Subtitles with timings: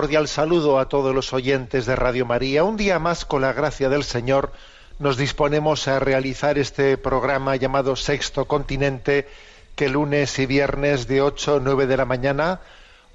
[0.00, 2.64] Cordial saludo a todos los oyentes de Radio María.
[2.64, 4.50] Un día más, con la gracia del Señor,
[4.98, 9.28] nos disponemos a realizar este programa llamado Sexto Continente,
[9.76, 12.60] que lunes y viernes de 8 a 9 de la mañana,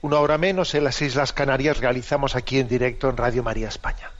[0.03, 4.11] una hora menos en las Islas Canarias, realizamos aquí en directo en Radio María España.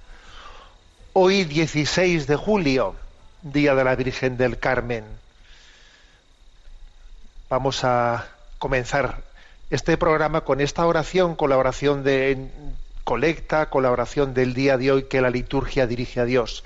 [1.14, 2.96] Hoy, 16 de julio,
[3.44, 5.04] Día de la Virgen del Carmen.
[7.48, 8.26] Vamos a
[8.58, 9.22] comenzar
[9.70, 12.50] este programa con esta oración, con la oración de
[13.04, 16.64] colecta, con la oración del día de hoy que la liturgia dirige a Dios.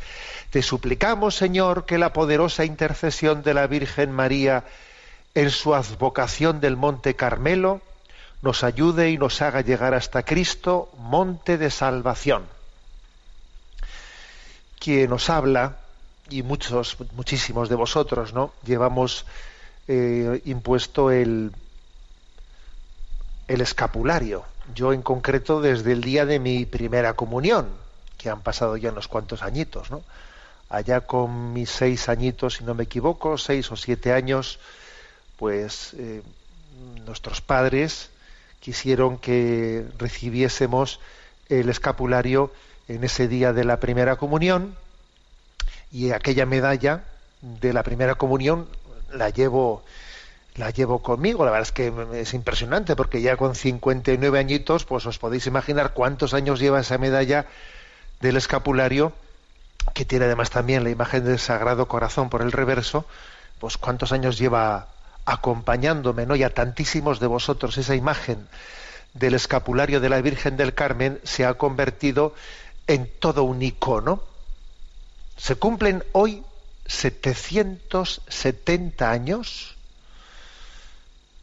[0.50, 4.64] Te suplicamos, Señor, que la poderosa intercesión de la Virgen María
[5.36, 7.82] en su advocación del Monte Carmelo
[8.42, 12.44] nos ayude y nos haga llegar hasta Cristo, monte de salvación.
[14.80, 15.78] Quien nos habla,
[16.30, 18.54] y muchos, muchísimos de vosotros, ¿no?
[18.66, 19.26] Llevamos
[19.88, 21.52] eh, impuesto el,
[23.50, 24.46] el escapulario.
[24.74, 27.68] Yo en concreto desde el día de mi primera comunión,
[28.18, 30.04] que han pasado ya unos cuantos añitos, ¿no?
[30.70, 34.60] Allá con mis seis añitos, si no me equivoco, seis o siete años,
[35.36, 36.22] pues eh,
[37.06, 38.12] nuestros padres
[38.60, 41.00] quisieron que recibiésemos
[41.50, 42.54] el escapulario
[42.88, 44.76] en ese día de la primera comunión
[45.92, 47.04] y aquella medalla
[47.42, 48.68] de la primera comunión
[49.12, 49.84] la llevo
[50.60, 51.46] la llevo conmigo.
[51.46, 55.94] La verdad es que es impresionante porque ya con 59 añitos, pues os podéis imaginar
[55.94, 57.46] cuántos años lleva esa medalla
[58.20, 59.14] del escapulario,
[59.94, 63.06] que tiene además también la imagen del Sagrado Corazón por el reverso,
[63.60, 64.90] pues cuántos años lleva
[65.26, 66.36] acompañándome, ¿no?
[66.36, 68.50] Y a tantísimos de vosotros esa imagen
[69.14, 72.36] del escapulario de la Virgen del Carmen se ha convertido
[72.88, 74.22] en todo un icono.
[75.38, 76.44] Se cumplen hoy
[76.88, 79.79] 770 años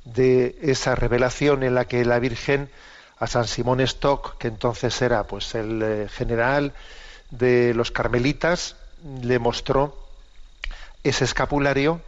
[0.06, 2.71] de esa revelación en la que la Virgen
[3.19, 6.72] a San Simón Stock, que entonces era pues el eh, general
[7.31, 8.77] de los carmelitas,
[9.22, 9.97] le mostró
[11.03, 12.00] ese escapulario,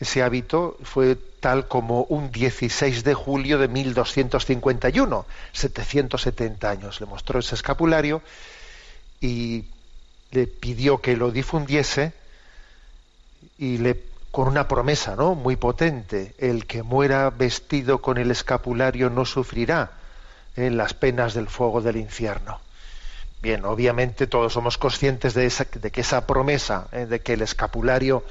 [0.00, 7.00] ese hábito, fue tal como un 16 de julio de 1251, 770 años.
[7.00, 8.22] Le mostró ese escapulario
[9.20, 9.64] y
[10.30, 12.12] le pidió que lo difundiese
[13.58, 15.36] y le con una promesa ¿no?
[15.36, 19.92] muy potente, el que muera vestido con el escapulario no sufrirá
[20.56, 22.58] en las penas del fuego del infierno.
[23.40, 27.06] Bien, obviamente todos somos conscientes de, esa, de que esa promesa, ¿eh?
[27.06, 28.24] de que el escapulario,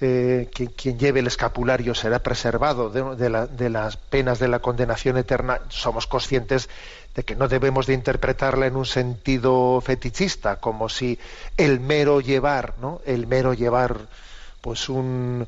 [0.00, 5.18] eh, quien, quien, lleve el escapulario será preservado de, de, las penas de la condenación
[5.18, 6.70] eterna, somos conscientes
[7.14, 11.18] de que no debemos de interpretarla en un sentido fetichista, como si
[11.58, 13.02] el mero llevar, ¿no?
[13.04, 14.06] el mero llevar
[14.62, 15.46] pues un,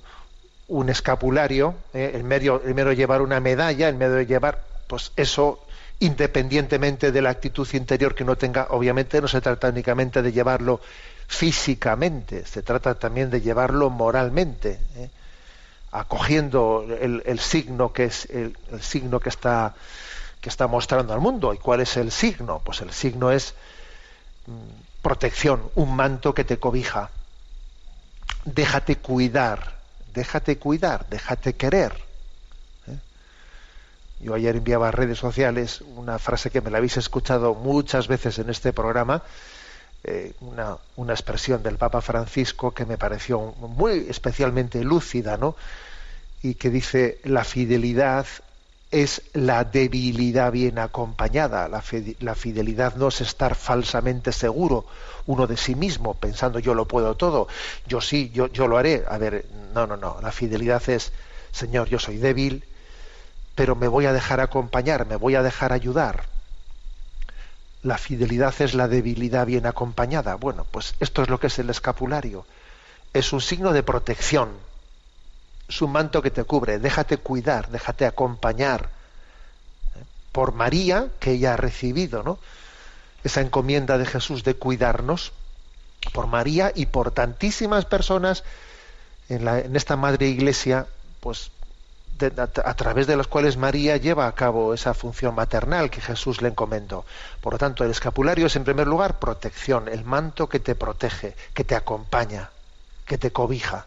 [0.69, 2.11] un escapulario, ¿eh?
[2.15, 5.65] el, mero, el mero llevar una medalla, el mero llevar, pues eso
[6.01, 10.81] independientemente de la actitud interior que no tenga, obviamente no se trata únicamente de llevarlo
[11.29, 15.09] físicamente, se trata también de llevarlo moralmente, ¿eh?
[15.93, 19.75] acogiendo el, el, signo que es el, el, signo que está
[20.41, 21.55] que está mostrando al mundo.
[21.55, 22.61] ¿Y cuál es el signo?
[22.63, 23.55] Pues el signo es
[24.47, 27.11] mm, protección, un manto que te cobija.
[28.45, 29.75] Déjate cuidar,
[30.15, 31.93] déjate cuidar, déjate querer.
[34.21, 38.39] Yo ayer enviaba a redes sociales una frase que me la habéis escuchado muchas veces
[38.39, 39.23] en este programa,
[40.05, 45.57] eh, una, una, expresión del Papa Francisco que me pareció muy especialmente lúcida, ¿no?
[46.43, 48.27] Y que dice, la fidelidad
[49.03, 51.69] es la debilidad bien acompañada.
[51.69, 54.87] La, fe- la fidelidad no es estar falsamente seguro
[55.27, 57.49] uno de sí mismo, pensando yo lo puedo todo,
[57.87, 59.05] yo sí, yo, yo lo haré.
[59.09, 60.19] A ver, no, no, no.
[60.23, 61.13] La fidelidad es,
[61.51, 62.65] Señor, yo soy débil,
[63.55, 66.25] pero me voy a dejar acompañar, me voy a dejar ayudar.
[67.83, 70.35] La fidelidad es la debilidad bien acompañada.
[70.37, 72.47] Bueno, pues esto es lo que es el escapulario.
[73.13, 74.51] Es un signo de protección.
[75.69, 76.79] Es un manto que te cubre.
[76.79, 78.91] Déjate cuidar, déjate acompañar
[79.97, 80.05] ¿eh?
[80.33, 82.39] por María que ella ha recibido, ¿no?
[83.25, 85.33] Esa encomienda de Jesús de cuidarnos
[86.13, 88.45] por María y por tantísimas personas
[89.29, 90.87] en, la- en esta madre iglesia,
[91.21, 91.51] pues
[92.39, 96.43] a, a través de las cuales María lleva a cabo esa función maternal que Jesús
[96.43, 97.05] le encomendó.
[97.41, 101.37] Por lo tanto, el escapulario es en primer lugar protección, el manto que te protege,
[101.55, 102.51] que te acompaña,
[103.07, 103.87] que te cobija.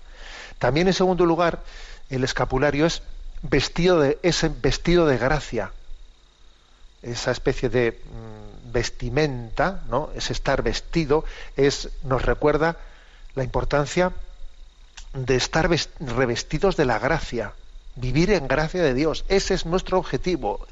[0.60, 1.60] También en segundo lugar,
[2.10, 3.02] el escapulario es
[3.42, 5.72] vestido de ese vestido de gracia,
[7.04, 10.10] esa especie de mm, vestimenta, ¿no?
[10.16, 11.24] Es estar vestido,
[11.56, 12.78] es nos recuerda
[13.36, 14.12] la importancia
[15.14, 17.54] de estar ves- revestidos de la gracia,
[17.96, 19.26] vivir en gracia de Dios.
[19.30, 20.66] Ese es nuestro objetivo.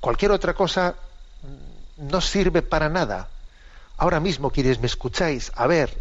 [0.00, 0.96] Cualquier otra cosa
[1.42, 3.28] mm, no sirve para nada.
[3.96, 5.96] Ahora mismo, quienes me escucháis, a ver,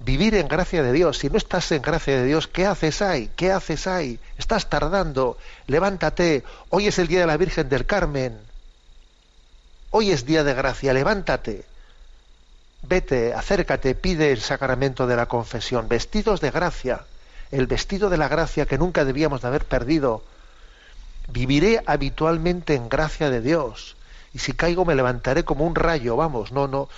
[0.00, 1.18] vivir en gracia de Dios.
[1.18, 3.30] Si no estás en gracia de Dios, ¿qué haces ahí?
[3.36, 4.18] ¿Qué haces ahí?
[4.36, 5.38] Estás tardando.
[5.66, 6.44] Levántate.
[6.70, 8.38] Hoy es el día de la Virgen del Carmen.
[9.90, 10.92] Hoy es día de gracia.
[10.92, 11.64] Levántate.
[12.82, 15.88] Vete, acércate, pide el sacramento de la confesión.
[15.88, 17.04] Vestidos de gracia.
[17.50, 20.22] El vestido de la gracia que nunca debíamos de haber perdido.
[21.28, 23.96] Viviré habitualmente en gracia de Dios.
[24.32, 26.16] Y si caigo me levantaré como un rayo.
[26.16, 26.88] Vamos, no, no.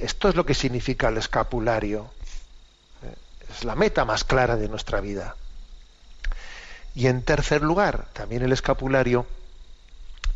[0.00, 2.10] Esto es lo que significa el escapulario.
[3.02, 3.14] Eh,
[3.50, 5.36] Es la meta más clara de nuestra vida.
[6.94, 9.26] Y en tercer lugar, también el escapulario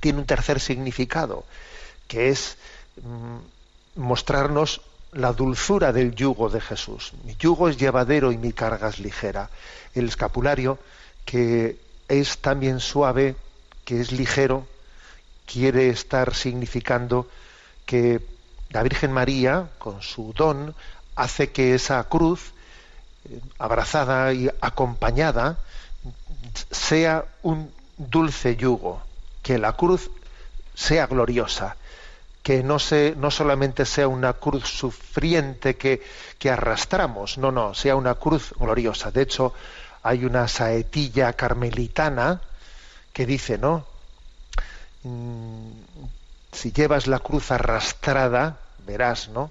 [0.01, 1.45] tiene un tercer significado,
[2.09, 2.57] que es
[3.03, 4.81] mm, mostrarnos
[5.13, 7.13] la dulzura del yugo de Jesús.
[7.25, 9.51] Mi yugo es llevadero y mi carga es ligera.
[9.95, 10.79] El escapulario,
[11.25, 11.79] que
[12.09, 13.37] es también suave,
[13.85, 14.67] que es ligero,
[15.47, 17.29] quiere estar significando
[17.85, 18.21] que
[18.73, 20.75] la Virgen María, con su don,
[21.15, 22.53] hace que esa cruz,
[23.29, 25.59] eh, abrazada y acompañada,
[26.71, 29.03] sea un dulce yugo,
[29.43, 30.11] que la cruz
[30.75, 31.77] sea gloriosa,
[32.43, 36.03] que no, se, no solamente sea una cruz sufriente que,
[36.39, 39.11] que arrastramos, no, no, sea una cruz gloriosa.
[39.11, 39.55] De hecho,
[40.03, 42.41] hay una saetilla carmelitana
[43.13, 43.85] que dice, ¿no?
[46.53, 49.51] Si llevas la cruz arrastrada, verás, ¿no?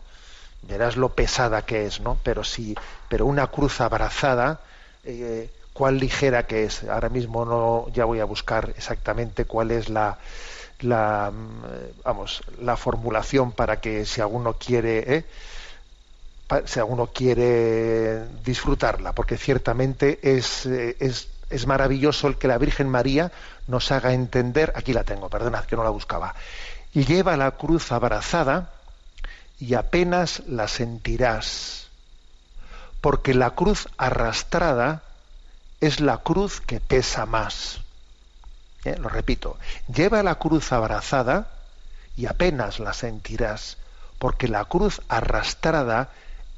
[0.61, 2.17] Verás lo pesada que es, ¿no?
[2.23, 2.75] Pero si,
[3.09, 4.61] pero una cruz abrazada,
[5.03, 6.83] eh, cuán ligera que es.
[6.83, 10.19] Ahora mismo no, ya voy a buscar exactamente cuál es la,
[10.81, 15.25] la, mm, vamos, la formulación para que si alguno quiere, ¿eh?
[16.65, 22.89] si alguno quiere disfrutarla, porque ciertamente es, eh, es, es maravilloso el que la Virgen
[22.89, 23.31] María
[23.67, 26.35] nos haga entender, aquí la tengo, perdonad que no la buscaba,
[26.93, 28.71] lleva la cruz abrazada
[29.59, 31.87] y apenas la sentirás,
[32.99, 35.03] porque la cruz arrastrada
[35.79, 37.79] es la cruz que pesa más.
[38.83, 38.97] ¿Eh?
[38.97, 39.57] Lo repito,
[39.93, 41.47] lleva la cruz abrazada
[42.17, 43.77] y apenas la sentirás,
[44.19, 46.09] porque la cruz arrastrada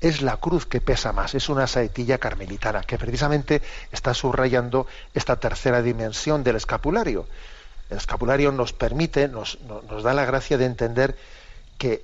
[0.02, 5.38] es la cruz que pesa más, es una saetilla carmelitana, que precisamente está subrayando esta
[5.38, 7.26] tercera dimensión del escapulario.
[7.94, 9.60] El escapulario nos permite, nos,
[10.02, 11.16] da la gracia de entender
[11.78, 12.04] que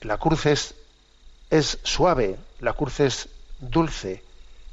[0.00, 0.74] la cruz es,
[1.50, 3.28] es suave, la cruz es
[3.60, 4.22] dulce,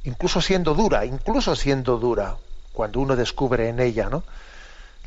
[0.06, 2.38] incluso siendo dura, incluso siendo dura,
[2.72, 4.24] cuando uno descubre en ella, ¿no?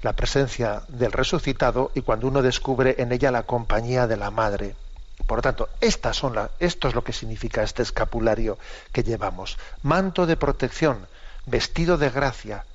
[0.02, 4.76] la presencia del resucitado y cuando uno descubre en ella la compañía de la madre.
[5.26, 8.58] Por lo tanto, estas son la- esto es lo que significa este escapulario
[8.92, 9.56] que llevamos.
[9.82, 11.06] Manto de protección,
[11.46, 12.66] vestido de gracia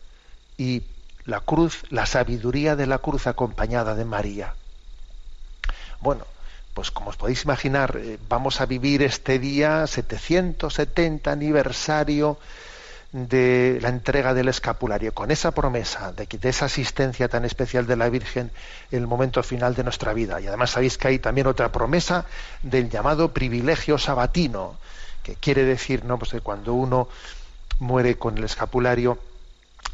[0.57, 0.81] y
[1.25, 4.53] la cruz, la sabiduría de la cruz acompañada de María.
[5.99, 6.25] Bueno,
[6.73, 12.37] pues como os podéis imaginar, eh, vamos a vivir este día 770 aniversario
[13.11, 17.85] de la entrega del escapulario, con esa promesa de, que, de esa asistencia tan especial
[17.85, 18.51] de la Virgen
[18.89, 20.39] en el momento final de nuestra vida.
[20.39, 22.25] Y además sabéis que hay también otra promesa
[22.63, 24.77] del llamado privilegio sabatino,
[25.23, 26.17] que quiere decir ¿no?
[26.17, 27.09] pues que cuando uno
[27.79, 29.19] muere con el escapulario,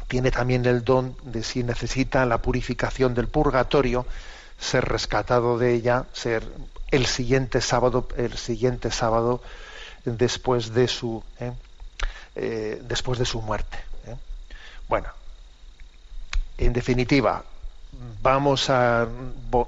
[0.08, 4.06] tiene también el don de si necesita la purificación del purgatorio,
[4.58, 6.42] ser rescatado de ella, ser
[6.90, 9.42] el siguiente sábado, el siguiente sábado
[10.04, 11.52] después de su eh,
[12.34, 13.78] eh, después de su muerte.
[14.06, 14.16] ¿eh?
[14.88, 15.08] Bueno,
[16.56, 17.44] En definitiva,
[18.22, 19.06] vamos a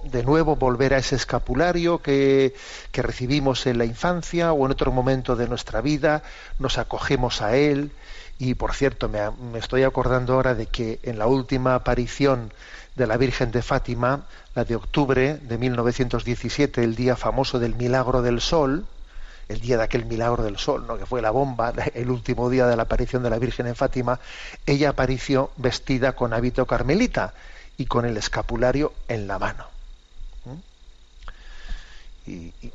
[0.05, 2.55] de nuevo volver a ese escapulario que,
[2.91, 6.23] que recibimos en la infancia o en otro momento de nuestra vida,
[6.59, 7.93] nos acogemos a él
[8.41, 9.21] y por cierto me,
[9.59, 12.51] estoy acordando ahora de que en la última aparición
[12.97, 14.23] de la Virgen de Fátima,
[14.55, 18.87] la de octubre de 1917, el día famoso del milagro del sol,
[19.49, 20.97] el día de aquel milagro del sol, ¿no?
[20.97, 24.21] que fue la bomba, el último día de la aparición de la Virgen en Fátima,
[24.65, 27.35] ella apareció vestida con hábito carmelita
[27.77, 29.67] y con el escapulario en la mano.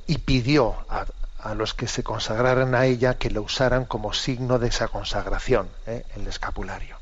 [0.07, 1.05] Y, pidió a,
[1.39, 5.69] a los que se consagraran a ella que lo usaran como signo de esa consagración,
[5.85, 6.03] ¿eh?
[6.15, 6.97] el escapulario.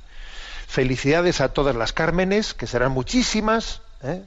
[0.67, 4.21] Felicidades a todas las Cármenes, que serán muchísimas, ¿eh?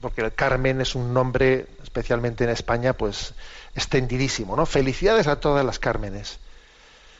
[0.00, 3.34] porque el Carmen es un nombre, especialmente en España, pues
[3.74, 4.64] extendidísimo, ¿no?
[4.64, 6.38] Felicidades a todas las Cármenes.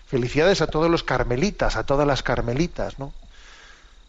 [0.06, 3.12] Felicidades a todos los carmelitas, a todas las carmelitas, ¿no?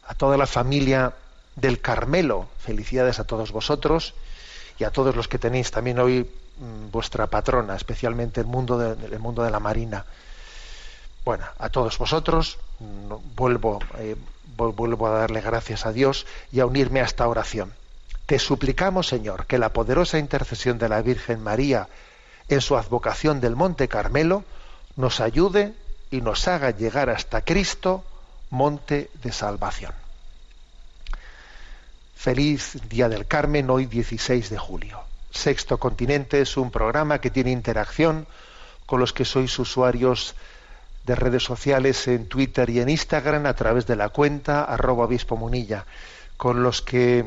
[0.05, 1.13] A toda la familia
[1.55, 2.49] del Carmelo.
[2.59, 4.13] Felicidades a todos vosotros
[4.79, 6.21] y a todos los que tenéis también hoy
[6.57, 10.05] mm, vuestra patrona, especialmente el mundo de, mundo de la Marina.
[11.25, 14.15] Bueno, a todos vosotros mm, vuelvo, eh,
[14.57, 17.73] vu- vuelvo a darle gracias a Dios y a unirme a esta oración.
[18.25, 21.87] Te suplicamos, Señor, que la poderosa intercesión de la Virgen María
[22.49, 24.43] en su advocación del Monte Carmelo
[24.95, 25.73] nos ayude
[26.11, 28.03] y nos haga llegar hasta Cristo,
[28.49, 29.93] monte de salvación.
[32.23, 35.01] Feliz Día del Carmen, hoy 16 de julio.
[35.29, 38.27] Sexto Continente es un programa que tiene interacción
[38.85, 40.33] con los que sois usuarios
[41.05, 45.85] de redes sociales en Twitter y en Instagram a través de la cuenta arroba munilla,
[46.37, 47.25] con los que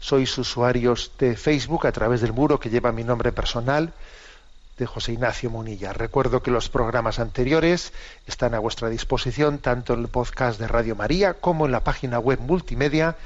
[0.00, 3.92] sois usuarios de Facebook a través del muro que lleva mi nombre personal
[4.78, 5.92] de José Ignacio Munilla.
[5.92, 7.92] Recuerdo que los programas anteriores
[8.26, 12.18] están a vuestra disposición tanto en el podcast de Radio María como en la página
[12.18, 13.16] web multimedia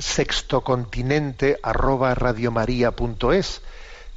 [0.00, 3.62] sextocontinente arroba radiomaria.es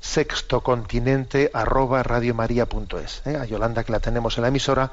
[0.02, 3.38] sextocontinente arroba radiomaria.es ¿eh?
[3.38, 4.92] a Yolanda que la tenemos en la emisora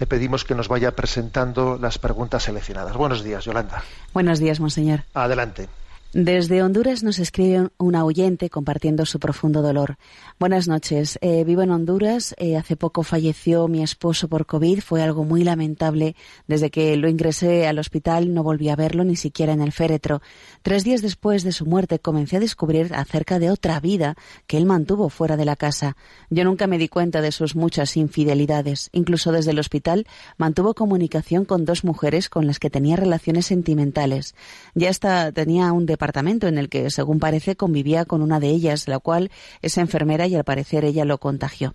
[0.00, 2.96] le pedimos que nos vaya presentando las preguntas seleccionadas.
[2.96, 3.82] Buenos días, Yolanda.
[4.14, 5.04] Buenos días, monseñor.
[5.12, 5.68] Adelante.
[6.12, 9.96] Desde Honduras nos escribe una oyente compartiendo su profundo dolor.
[10.40, 11.20] Buenas noches.
[11.22, 12.34] Eh, vivo en Honduras.
[12.36, 14.80] Eh, hace poco falleció mi esposo por COVID.
[14.80, 16.16] Fue algo muy lamentable.
[16.48, 20.20] Desde que lo ingresé al hospital no volví a verlo ni siquiera en el féretro.
[20.62, 24.16] Tres días después de su muerte comencé a descubrir acerca de otra vida
[24.48, 25.96] que él mantuvo fuera de la casa.
[26.28, 28.88] Yo nunca me di cuenta de sus muchas infidelidades.
[28.90, 34.34] Incluso desde el hospital mantuvo comunicación con dos mujeres con las que tenía relaciones sentimentales.
[34.74, 38.98] Ya hasta tenía un en el que, según parece, convivía con una de ellas, la
[38.98, 39.30] cual
[39.62, 41.74] es enfermera y al parecer ella lo contagió.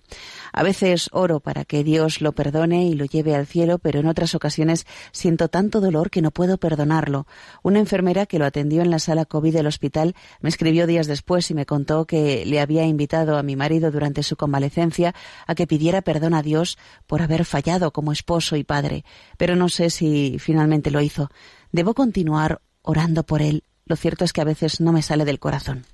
[0.52, 4.06] A veces oro para que Dios lo perdone y lo lleve al cielo, pero en
[4.06, 7.26] otras ocasiones siento tanto dolor que no puedo perdonarlo.
[7.62, 11.50] Una enfermera que lo atendió en la sala COVID del hospital me escribió días después
[11.50, 15.14] y me contó que le había invitado a mi marido durante su convalecencia
[15.46, 19.04] a que pidiera perdón a Dios por haber fallado como esposo y padre,
[19.36, 21.30] pero no sé si finalmente lo hizo.
[21.72, 23.64] Debo continuar orando por él.
[23.86, 25.86] Lo cierto es que a veces no me sale del corazón.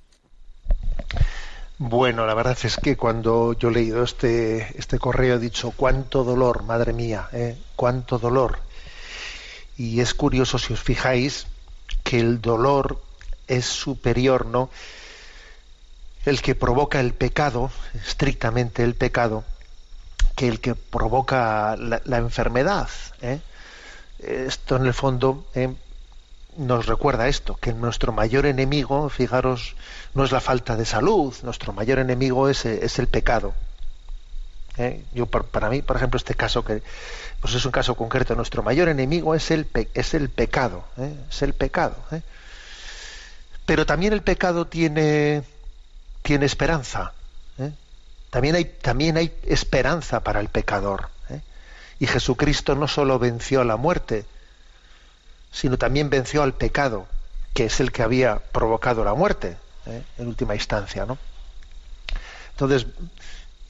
[1.76, 6.24] Bueno, la verdad es que cuando yo he leído este, este correo he dicho, cuánto
[6.24, 7.58] dolor, madre mía, ¿eh?
[7.76, 8.60] cuánto dolor.
[9.76, 11.46] Y es curioso si os fijáis
[12.02, 13.02] que el dolor
[13.46, 14.70] es superior, ¿no?
[16.24, 19.44] El que provoca el pecado, estrictamente el pecado,
[20.34, 22.88] que el que provoca la, enfermedad.
[23.20, 23.40] ¿eh?
[24.18, 25.74] Esto en el fondo ¿eh?
[26.56, 29.74] Nos recuerda esto, que nuestro mayor enemigo, fijaros,
[30.14, 33.54] no es la falta de salud, nuestro mayor enemigo es, es el pecado.
[34.78, 35.04] ¿Eh?
[35.12, 36.82] Yo para mí, por ejemplo, este caso que
[37.40, 41.12] pues es un caso concreto, nuestro mayor enemigo es el es el pecado, ¿eh?
[41.28, 41.96] es el pecado.
[42.12, 42.22] ¿eh?
[43.66, 45.42] Pero también el pecado tiene
[46.22, 47.12] tiene esperanza.
[47.58, 47.72] ¿eh?
[48.30, 51.08] También hay también hay esperanza para el pecador.
[51.30, 51.40] ¿eh?
[51.98, 54.24] Y Jesucristo no solo venció a la muerte,
[55.52, 57.06] sino también venció al pecado,
[57.54, 60.02] que es el que había provocado la muerte, ¿eh?
[60.18, 61.18] en última instancia, ¿no?
[62.52, 62.86] Entonces,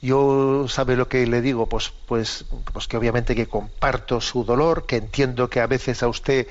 [0.01, 4.85] Yo sabe lo que le digo, pues, pues, pues que obviamente que comparto su dolor,
[4.85, 6.47] que entiendo que a veces a usted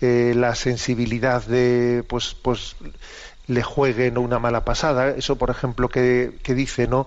[0.00, 2.76] eh, la sensibilidad de, pues, pues
[3.46, 4.22] le juegue ¿no?
[4.22, 5.10] una mala pasada.
[5.10, 7.06] Eso, por ejemplo, que, que dice, ¿no?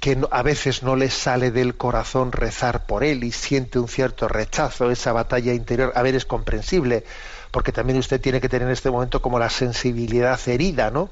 [0.00, 4.28] Que a veces no le sale del corazón rezar por él y siente un cierto
[4.28, 5.92] rechazo, esa batalla interior.
[5.96, 7.04] A ver, es comprensible,
[7.50, 11.10] porque también usted tiene que tener en este momento como la sensibilidad herida, ¿no?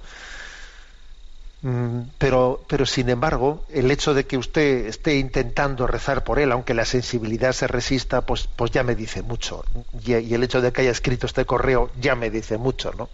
[1.63, 6.53] Mm, Pero, pero sin embargo, el hecho de que usted esté intentando rezar por él,
[6.53, 9.65] aunque la sensibilidad se resista, pues, pues ya me dice mucho.
[10.05, 13.11] Y, y el hecho de que haya escrito este correo ya me dice mucho, ¿no?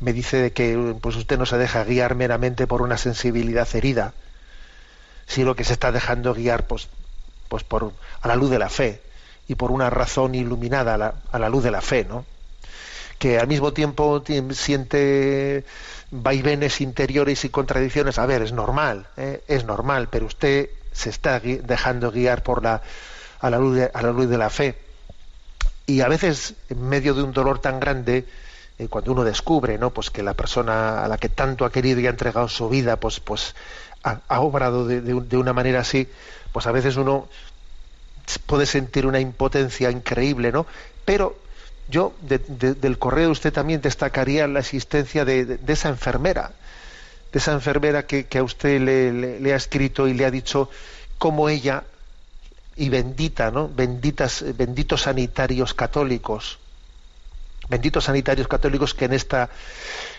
[0.00, 4.14] Me dice de que pues usted no se deja guiar meramente por una sensibilidad herida,
[5.30, 6.88] sino que se está dejando guiar pues,
[7.48, 9.00] pues por, a la luz de la fe
[9.46, 12.26] y por una razón iluminada a la, a la luz de la fe, ¿no?
[13.20, 15.64] que al mismo tiempo siente
[16.10, 18.18] vaivenes interiores y contradicciones.
[18.18, 19.44] A ver, es normal, ¿eh?
[19.46, 22.80] es normal, pero usted se está dejando guiar por la,
[23.38, 24.74] a, la luz de, a la luz de la fe.
[25.86, 28.24] Y a veces, en medio de un dolor tan grande,
[28.78, 29.90] eh, cuando uno descubre ¿no?
[29.90, 32.96] pues que la persona a la que tanto ha querido y ha entregado su vida,
[32.96, 33.54] pues, pues
[34.02, 36.08] ha, obrado de, de un- de una manera así,
[36.52, 37.28] pues a veces uno
[38.46, 40.66] puede sentir una impotencia increíble, ¿no?
[41.04, 41.36] Pero
[41.88, 46.52] yo de- de- del correo de usted también destacaría la existencia de, esa enfermera,
[47.32, 50.70] de esa enfermera que, a usted le, le- le ha escrito y le ha dicho
[51.18, 51.84] cómo ella
[52.76, 53.68] y bendita, ¿no?
[53.68, 56.58] Benditas, benditos sanitarios católicos,
[57.70, 59.48] benditos sanitarios católicos que en esta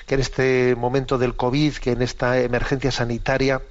[0.08, 3.62] que en este momento del COVID, que en esta emergencia sanitaria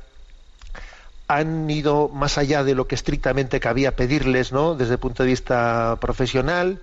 [1.29, 4.75] han ido más allá de lo que estrictamente cabía pedirles, ¿no?
[4.75, 6.81] Desde el punto de vista profesional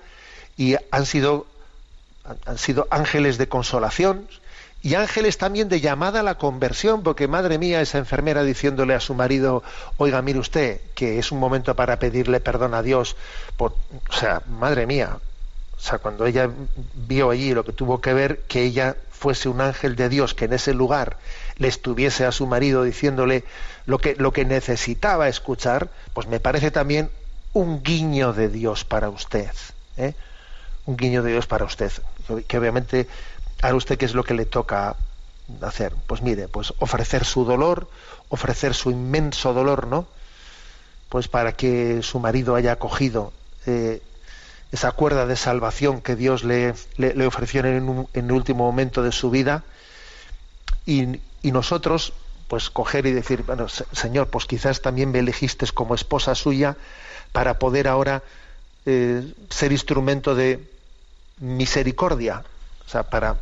[0.58, 1.46] y han sido
[2.46, 4.28] han- sido ángeles de consolación
[4.84, 9.00] y ángeles también de llamada a la conversión, porque madre mía, esa enfermera diciéndole a
[9.00, 9.64] su marido,
[9.98, 13.16] oiga, mire usted, que es un momento para pedirle perdón a Dios,
[13.58, 13.72] por,
[14.10, 15.18] o sea, madre mía,
[15.78, 16.50] o sea, cuando ella
[16.96, 20.46] vio allí lo que tuvo que ver, que ella fuese un ángel de Dios, que
[20.46, 21.18] en ese lugar
[21.58, 23.44] le estuviese a su marido diciéndole
[23.86, 27.10] lo que, lo que necesitaba escuchar, pues me parece también
[27.54, 29.52] un guiño de Dios para usted.
[29.98, 30.14] ¿eh?
[30.86, 31.92] Un guiño de Dios para usted.
[32.48, 33.08] Que, obviamente,
[33.62, 34.96] ahora usted qué es lo que le toca
[35.62, 35.94] hacer.
[36.08, 37.90] Pues mire, pues ofrecer su dolor,
[38.30, 40.08] ofrecer su inmenso dolor, ¿no?
[41.10, 43.32] Pues para que su marido haya acogido
[43.66, 44.02] eh,
[44.72, 49.12] esa cuerda de salvación que Dios le, le- ofreció en, en el último momento de
[49.12, 49.64] su vida
[50.86, 52.14] y, y nosotros
[52.48, 56.78] pues coger y decir, bueno, se- Señor, pues quizás también me elegiste como esposa suya
[57.32, 58.24] para poder ahora
[58.86, 60.70] eh, ser instrumento de
[61.40, 62.44] misericordia,
[62.86, 63.38] o sea, para,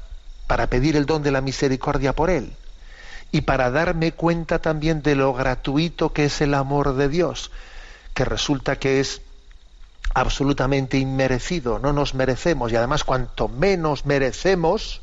[0.48, 2.54] para pedir el don de la misericordia por Él
[3.32, 7.52] y para darme cuenta también de lo gratuito que es el amor de Dios,
[8.14, 9.22] que resulta que es
[10.16, 15.02] absolutamente inmerecido, no nos merecemos y además cuanto menos merecemos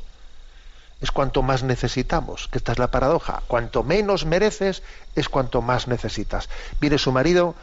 [1.01, 4.81] es cuanto más necesitamos, que esta es la paradoja, cuanto menos mereces
[5.15, 6.49] es cuanto más necesitas.
[6.81, 7.53] Mire, su marido,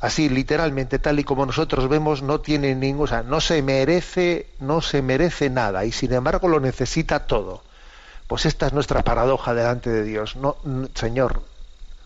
[0.00, 4.48] así literalmente, tal y como nosotros vemos, no tiene ningún, o sea, no se merece,
[4.58, 7.62] no se merece nada y sin embargo lo necesita todo.
[8.26, 10.36] Pues esta es nuestra paradoja delante de Dios.
[10.36, 10.56] No,
[10.94, 11.42] Señor,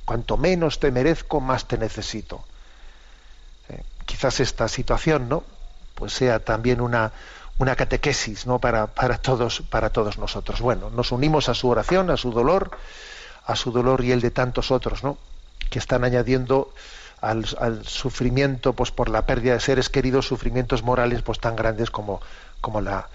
[0.05, 2.45] cuanto menos te merezco, más te necesito.
[3.69, 5.45] Eh, quizás esta situación, ¿no?
[5.95, 7.13] Pues sea también una,
[7.59, 8.59] una catequesis, ¿no?
[8.59, 10.61] Para, para todos, para todos nosotros.
[10.61, 12.71] Bueno, nos unimos a su oración, a su dolor,
[13.47, 15.19] a su dolor y el de tantos otros, ¿no?
[15.71, 16.73] Que están añadiendo
[17.21, 21.91] al, al sufrimiento, pues por la pérdida de seres queridos, sufrimientos morales, pues tan grandes
[21.91, 22.21] como,
[22.61, 23.09] como la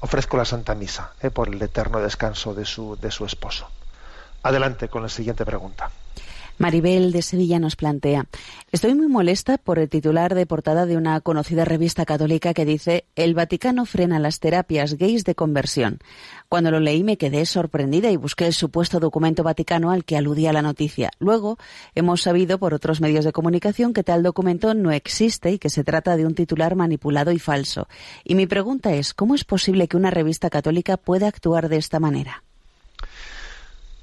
[0.00, 1.30] ofrezco la Santa Misa, ¿eh?
[1.30, 3.68] por el eterno descanso de su, de su esposo.
[4.42, 5.90] Adelante con la siguiente pregunta.
[6.58, 8.26] Maribel de Sevilla nos plantea,
[8.72, 13.04] estoy muy molesta por el titular de portada de una conocida revista católica que dice
[13.14, 15.98] El Vaticano frena las terapias gays de conversión.
[16.48, 20.54] Cuando lo leí me quedé sorprendida y busqué el supuesto documento vaticano al que aludía
[20.54, 21.10] la noticia.
[21.18, 21.58] Luego
[21.94, 25.84] hemos sabido por otros medios de comunicación que tal documento no existe y que se
[25.84, 27.86] trata de un titular manipulado y falso.
[28.24, 32.00] Y mi pregunta es, ¿cómo es posible que una revista católica pueda actuar de esta
[32.00, 32.42] manera?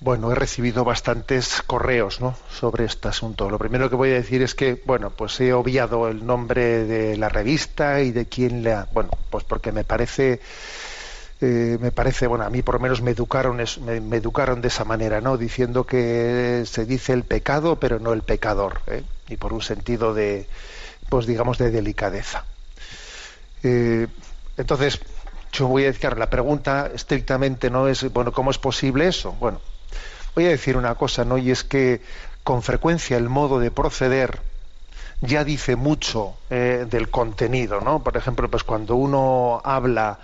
[0.03, 2.35] Bueno, he recibido bastantes correos ¿no?
[2.49, 3.49] sobre este asunto.
[3.49, 7.15] Lo primero que voy a decir es que, bueno, pues he obviado el nombre de
[7.15, 8.87] la revista y de quién la.
[8.91, 10.41] Bueno, pues porque me parece.
[11.41, 14.67] eh, me parece, bueno, a mí por lo menos me educaron, me, me educaron de
[14.69, 15.37] esa manera, ¿no?
[15.37, 19.03] Diciendo que se dice el pecado, pero no el pecador, ¿eh?
[19.29, 20.47] y por un sentido de,
[21.09, 22.45] pues digamos, de delicadeza.
[23.63, 24.07] Eh,
[24.57, 24.99] entonces,
[25.51, 29.33] yo voy a decir, claro, la pregunta estrictamente no es, bueno, ¿cómo es posible eso?
[29.39, 29.61] Bueno,
[30.35, 31.37] voy a decir una cosa, ¿no?
[31.37, 32.01] Y es que
[32.43, 34.39] con frecuencia el modo de proceder
[35.21, 38.03] ya dice mucho eh, del contenido, ¿no?
[38.03, 40.19] Por ejemplo, pues cuando uno habla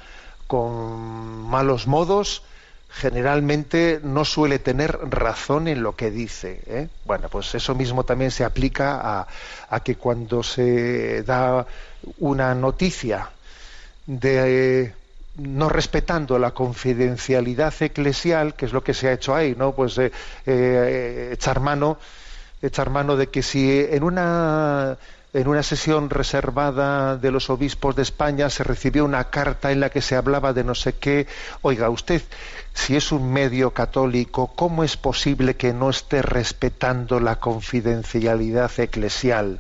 [0.48, 2.44] con malos modos,
[2.90, 6.62] generalmente no suele tener razón en lo que dice.
[6.66, 6.88] ¿eh?
[7.06, 9.28] Bueno, pues eso mismo también se aplica a,
[9.70, 11.66] a que cuando se da
[12.20, 13.30] una noticia
[14.06, 14.94] de
[15.40, 19.74] no respetando la confidencialidad eclesial, que es lo que se ha hecho ahí, ¿no?
[19.74, 20.12] Pues eh,
[20.46, 21.98] eh, echar mano,
[22.62, 24.98] echar mano de que si en una
[25.32, 29.92] en una sesión reservada de los obispos de España se recibió una carta en la
[29.92, 31.28] que se hablaba de no sé qué,
[31.62, 32.24] oiga, usted,
[32.74, 39.60] si es un medio católico, ¿cómo es posible que no esté respetando la confidencialidad eclesial?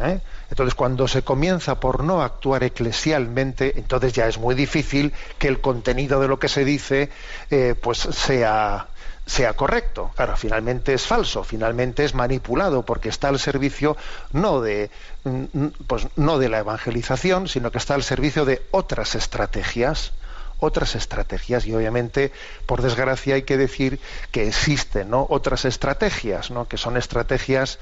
[0.00, 0.18] ¿Eh?
[0.50, 5.60] Entonces, cuando se comienza por no actuar eclesialmente, entonces ya es muy difícil que el
[5.60, 7.10] contenido de lo que se dice
[7.50, 8.88] eh, pues sea,
[9.26, 10.10] sea correcto.
[10.16, 13.96] Claro, finalmente es falso, finalmente es manipulado, porque está al servicio
[14.32, 14.90] no de,
[15.24, 20.12] mm, pues, no de la evangelización, sino que está al servicio de otras estrategias
[20.60, 22.32] otras estrategias y obviamente
[22.66, 24.00] por desgracia hay que decir
[24.32, 25.26] que existen ¿no?
[25.30, 26.66] otras estrategias ¿no?
[26.66, 27.78] que son estrategias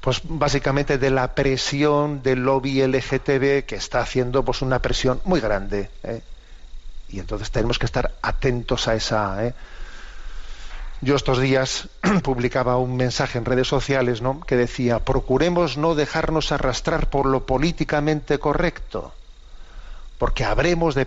[0.00, 5.40] pues básicamente de la presión del lobby LGTB que está haciendo pues una presión muy
[5.40, 6.22] grande ¿eh?
[7.08, 9.54] y entonces tenemos que estar atentos a esa ¿eh?
[11.00, 11.88] yo estos días
[12.22, 14.40] publicaba un mensaje en redes sociales ¿no?
[14.40, 19.12] que decía procuremos no dejarnos arrastrar por lo políticamente correcto
[20.18, 21.06] porque habremos de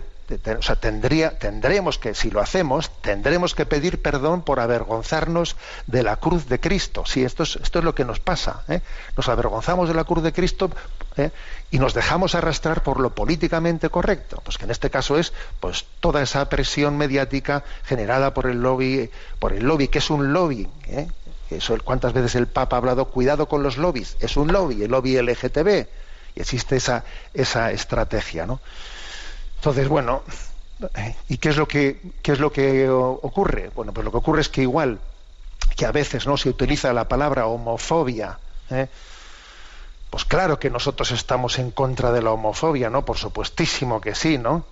[0.58, 6.02] o sea, tendría, tendremos que, si lo hacemos, tendremos que pedir perdón por avergonzarnos de
[6.02, 7.04] la cruz de Cristo.
[7.06, 8.64] Sí, esto es, esto es lo que nos pasa.
[8.68, 8.80] ¿eh?
[9.16, 10.70] Nos avergonzamos de la cruz de Cristo
[11.16, 11.30] ¿eh?
[11.70, 14.40] y nos dejamos arrastrar por lo políticamente correcto.
[14.44, 19.10] Pues que en este caso es pues toda esa presión mediática generada por el lobby,
[19.38, 20.68] por el lobby, que es un lobby.
[20.88, 21.08] ¿eh?
[21.50, 23.06] Eso, ¿Cuántas veces el Papa ha hablado?
[23.06, 24.16] Cuidado con los lobbies.
[24.20, 25.86] Es un lobby, el lobby LGTB.
[26.34, 28.60] Y existe esa, esa estrategia, ¿no?
[29.62, 30.24] Entonces, bueno,
[31.28, 33.70] ¿y qué es lo que qué es lo que ocurre?
[33.76, 34.98] Bueno, pues lo que ocurre es que igual
[35.76, 38.88] que a veces no se utiliza la palabra homofobia, ¿eh?
[40.10, 43.04] pues claro que nosotros estamos en contra de la homofobia, ¿no?
[43.04, 44.64] Por supuestísimo que sí, ¿no?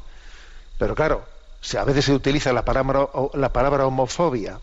[0.76, 1.24] Pero claro,
[1.60, 4.58] si a veces se utiliza la palabra, la palabra homofobia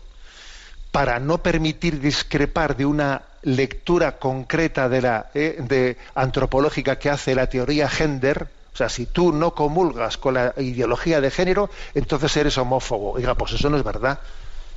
[0.92, 5.56] para no permitir discrepar de una lectura concreta de la ¿eh?
[5.58, 11.20] de antropológica que hace la teoría gender, sea, si tú no comulgas con la ideología
[11.20, 13.12] de género, entonces eres homófobo.
[13.12, 14.20] Oiga, pues eso no es verdad.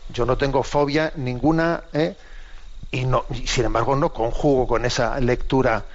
[0.09, 2.15] Yo no tengo fobia ninguna ¿eh?
[2.89, 5.85] y, no, sin embargo no conjugo con esa lectura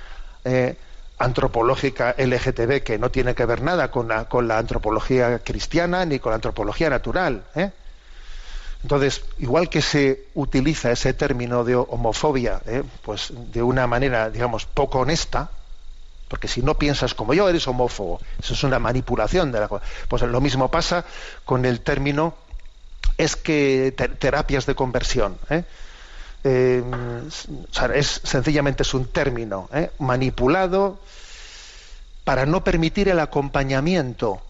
[0.45, 0.77] eh,
[1.19, 6.37] antropológica LGTB que no tiene que ver nada con la, antropología cristiana ni con la
[6.37, 7.43] antropología natural.
[7.57, 7.73] ¿eh?
[8.85, 12.63] Entonces, igual que se utiliza ese término de homofobia,
[13.03, 15.51] pues de una manera, digamos, poco honesta,
[16.29, 18.21] porque si no piensas como yo, eres homófobo.
[18.39, 19.69] Eso es una manipulación de la
[20.09, 21.05] Pues lo mismo pasa
[21.45, 22.35] con el término
[23.17, 25.39] es que terapias de conversión.
[25.51, 25.65] ¿eh?
[26.45, 26.83] Eh,
[27.95, 29.91] es sencillamente es un término ¿eh?
[29.99, 30.99] manipulado
[32.25, 34.43] para no permitir el acompañamiento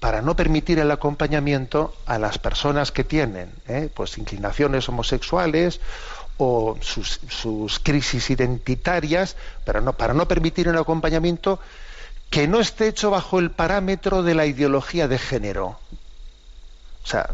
[0.00, 3.50] para no permitir el acompañamiento a las personas que tienen
[3.94, 5.80] pues inclinaciones homosexuales
[6.38, 11.60] o sus, sus crisis identitarias, pero no, para no permitir un acompañamiento
[12.30, 15.78] que no esté hecho bajo el parámetro de la ideología de género.
[17.04, 17.28] O sea,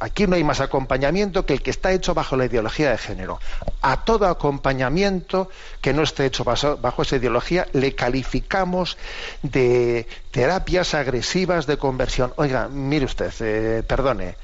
[0.00, 3.38] aquí no hay más acompañamiento que el que está hecho bajo la ideología de género.
[3.82, 8.96] A todo acompañamiento que no esté hecho bajo, esa ideología le calificamos
[9.42, 12.32] de terapias agresivas de conversión.
[12.36, 14.36] Oiga, mire usted, eh, perdone,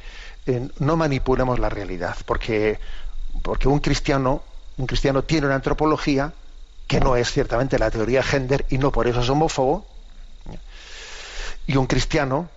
[0.47, 2.79] eh, no manipulemos la realidad, porque
[3.43, 4.43] porque un cristiano,
[4.77, 6.33] un cristiano tiene una antropología
[6.87, 9.87] que no es ciertamente la teoría gender y no por eso es homófobo,
[11.67, 12.49] y un cristiano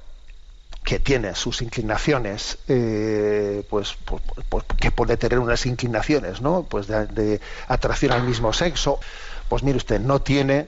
[0.84, 6.64] que tiene sus inclinaciones, eh, pues, pues, pues, que puede tener unas inclinaciones, ¿no?
[6.64, 9.00] Pues de, atracción al mismo sexo,
[9.48, 10.68] pues mire usted, no tiene,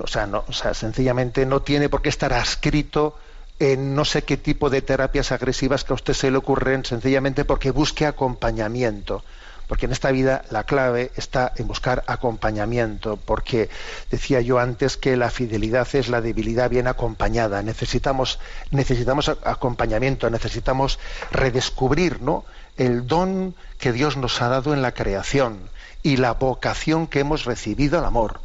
[0.00, 3.18] o sea, no, o sea, sencillamente no tiene por qué estar adscrito
[3.62, 7.44] en no sé qué tipo de terapias agresivas que a usted se le ocurren, sencillamente
[7.44, 9.22] porque busque acompañamiento
[9.68, 13.70] porque en esta vida la clave está en buscar acompañamiento, porque
[14.10, 17.62] decía yo antes que la fidelidad es la debilidad bien acompañada.
[17.62, 18.38] Necesitamos,
[18.70, 20.98] necesitamos acompañamiento, necesitamos
[21.30, 22.44] redescubrir ¿no?
[22.76, 25.70] el don que Dios nos ha dado en la creación
[26.02, 28.40] y la vocación que hemos recibido al amor.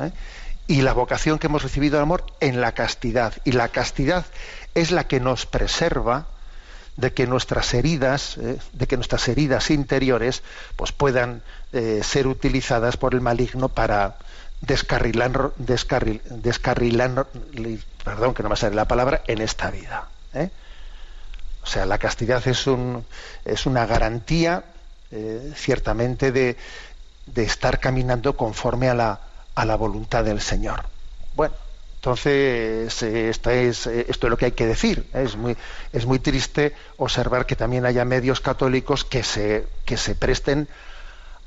[0.00, 0.10] ¿eh?
[0.66, 3.34] Y la vocación que hemos recibido al amor en la castidad.
[3.44, 4.26] Y la castidad
[4.74, 6.26] es la que nos preserva
[6.96, 10.42] de que nuestras heridas, eh, de que nuestras heridas interiores,
[10.76, 14.16] pues puedan eh, ser utilizadas por el maligno para
[14.60, 17.26] descarrilar, descarril, descarrilar,
[18.02, 20.08] perdón, que no me sale la palabra, en esta vida.
[20.32, 20.50] ¿eh?
[21.62, 23.04] O sea, la castidad es, un,
[23.44, 24.64] es una garantía,
[25.54, 26.56] ciertamente, de,
[27.26, 29.20] de, estar caminando conforme a la,
[29.56, 30.84] a la voluntad del Señor.
[31.34, 31.54] Bueno,
[31.96, 35.08] entonces, esto es, esto es lo que hay que decir.
[35.12, 35.56] Es muy,
[35.92, 40.68] es muy triste observar que también haya medios católicos que se, que se presten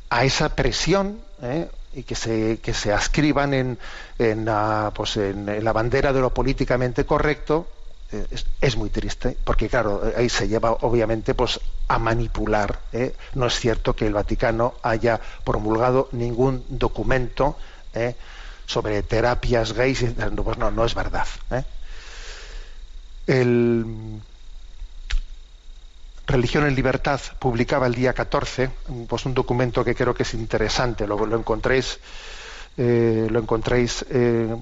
[0.09, 1.69] a esa presión ¿eh?
[1.93, 3.77] y que se, que se ascriban en,
[4.17, 7.67] en, la, pues en, la bandera de lo políticamente correcto.
[8.11, 12.79] Es, es, muy triste, porque claro, ahí se lleva obviamente pues a manipular.
[12.91, 13.15] ¿eh?
[13.35, 17.55] No es cierto que el Vaticano haya promulgado ningún documento
[17.99, 18.15] ¿eh?
[18.65, 20.05] sobre terapias gays,
[20.43, 21.27] pues no, no es verdad.
[21.51, 21.63] ¿eh?
[23.25, 24.21] El
[26.27, 28.69] Religión en Libertad publicaba el día 14
[29.07, 31.99] pues un documento que creo que es interesante, lo, encontréis,
[32.77, 34.55] lo encontréis eh,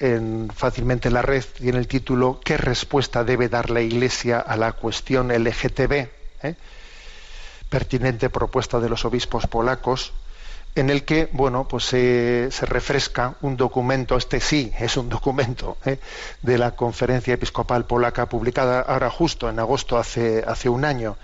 [0.00, 4.56] en, fácilmente en la red, tiene el título ¿Qué respuesta debe dar la Iglesia a
[4.56, 6.08] la cuestión LGTB?
[7.68, 10.12] Pertinente propuesta de los obispos polacos
[10.74, 15.76] en el que bueno pues se, se refresca un documento este sí es un documento
[15.84, 15.98] ¿eh?
[16.42, 21.16] de la conferencia episcopal polaca publicada ahora justo en agosto hace hace un año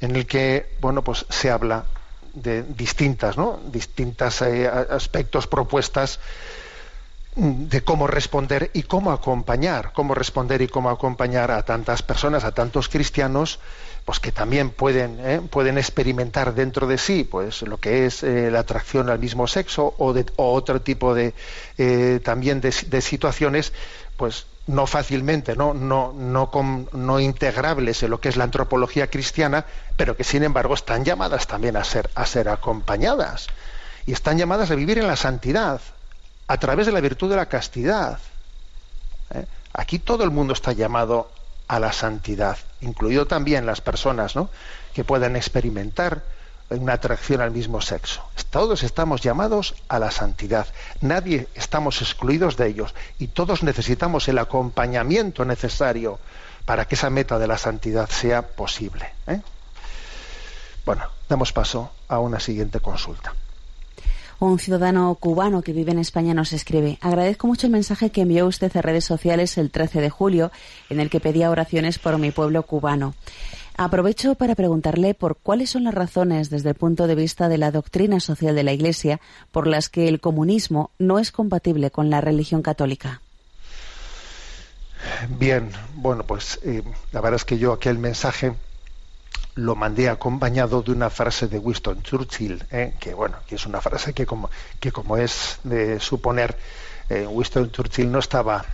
[0.00, 1.84] en el que bueno pues se habla
[2.32, 6.20] de distintas no distintas eh, aspectos propuestas
[7.36, 12.52] de cómo responder y cómo acompañar cómo responder y cómo acompañar a tantas personas a
[12.52, 13.60] tantos cristianos
[14.06, 15.42] pues que también pueden, ¿eh?
[15.50, 19.94] pueden experimentar dentro de sí pues lo que es eh, la atracción al mismo sexo
[19.98, 21.34] o, de, otro tipo de
[21.76, 23.74] eh, también de, de, situaciones
[24.16, 29.10] pues no fácilmente no no no con, no integrables en lo que es la antropología
[29.10, 29.66] cristiana
[29.98, 33.48] pero que sin embargo están llamadas también a ser a ser acompañadas.
[34.06, 35.80] Y están llamadas a vivir en la santidad
[36.48, 38.18] a través de la virtud de la castidad
[39.76, 41.30] aquí todo el mundo está llamado
[41.68, 44.48] a la santidad, incluido también las personas ¿no?
[44.94, 46.22] que puedan experimentar
[46.70, 48.24] una atracción al mismo sexo.
[48.50, 50.66] Todos estamos llamados a la santidad,
[51.00, 56.18] nadie estamos excluidos de ellos y todos necesitamos el acompañamiento necesario
[56.64, 59.10] para que esa meta de la santidad sea posible.
[59.26, 59.40] ¿eh?
[60.84, 63.34] Bueno, damos paso a una siguiente consulta.
[64.38, 68.46] Un ciudadano cubano que vive en España nos escribe, agradezco mucho el mensaje que envió
[68.46, 70.52] usted a redes sociales el 13 de julio,
[70.90, 73.14] en el que pedía oraciones por mi pueblo cubano.
[73.78, 77.70] Aprovecho para preguntarle por cuáles son las razones, desde el punto de vista de la
[77.70, 79.20] doctrina social de la Iglesia,
[79.52, 83.22] por las que el comunismo no es compatible con la religión católica.
[85.38, 88.54] Bien, bueno, pues eh, la verdad es que yo aquel mensaje
[89.56, 92.94] lo mandé acompañado de una frase de Winston Churchill, ¿eh?
[93.00, 96.56] que bueno, que es una frase que como, que como es de suponer,
[97.08, 98.64] eh, Winston Churchill no estaba,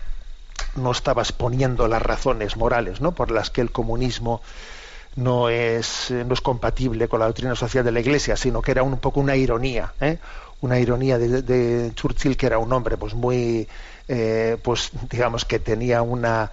[0.75, 3.13] no estaba exponiendo las razones morales ¿no?
[3.13, 4.43] por las que el comunismo
[5.15, 8.83] no es, no es compatible con la doctrina social de la Iglesia, sino que era
[8.83, 10.19] un poco una ironía, ¿eh?
[10.63, 13.69] una ironía de, de, Churchill que era un hombre pues muy,
[14.09, 16.51] eh, pues digamos que tenía una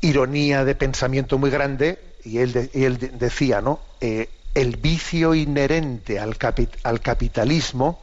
[0.00, 3.80] ironía de pensamiento muy grande y él, decía, ¿no?
[4.00, 8.00] Eh, el vicio inherente al, capi, al capitalismo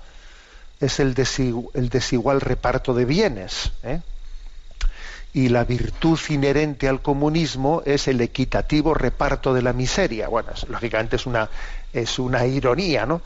[0.79, 3.71] es el, desigu, el, desigual reparto de bienes.
[3.83, 4.01] ¿eh?
[5.33, 10.27] Y la virtud inherente al comunismo es el equitativo reparto de la miseria.
[10.27, 11.49] Bueno, lógicamente es una,
[11.93, 13.21] es una ironía, ¿no?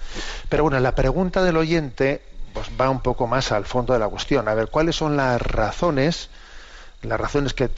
[0.49, 2.21] Pero bueno, la pregunta del oyente
[2.53, 4.47] pues, va un poco más al fondo de la cuestión.
[4.47, 6.29] A ver, ¿cuáles son las razones?
[7.01, 7.69] Las razones que,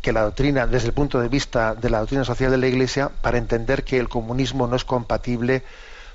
[0.00, 3.10] que, la doctrina, desde el punto de vista de la doctrina social de la Iglesia,
[3.20, 5.62] para entender que el comunismo no es compatible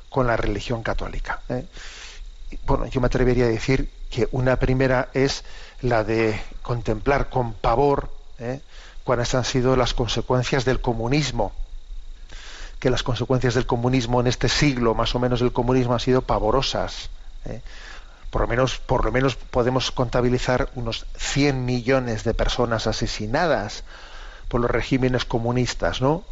[0.10, 1.42] con la religión católica.
[1.50, 1.66] ¿eh?
[2.66, 5.44] Bueno, yo me atrevería a decir que una primera es
[5.82, 8.60] la de contemplar con pavor ¿eh?
[9.04, 11.54] cuáles han sido las consecuencias del comunismo,
[12.80, 16.24] que las consecuencias del comunismo en este siglo, más o menos, el comunismo han sido
[16.24, 17.10] pavorosas.
[17.46, 17.62] ¿eh?
[18.32, 23.84] Por lo menos, por lo menos podemos contabilizar unos 100 millones de personas asesinadas
[24.48, 26.24] por los regímenes comunistas, ¿no?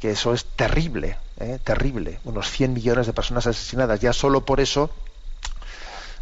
[0.00, 1.58] Que eso es terrible, ¿eh?
[1.62, 2.20] terrible.
[2.24, 4.00] Unos 100 millones de personas asesinadas.
[4.00, 4.90] Ya solo por eso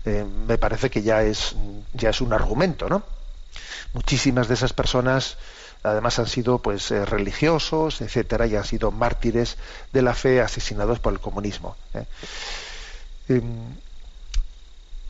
[0.06, 1.54] eh, me parece que ya es,
[1.92, 3.02] ya es un argumento, ¿no?
[3.92, 5.36] Muchísimas de esas personas
[5.82, 9.58] además han sido pues eh, religiosos, etcétera, y han sido mártires
[9.92, 11.76] de la fe asesinados por el comunismo.
[11.94, 12.04] ¿eh?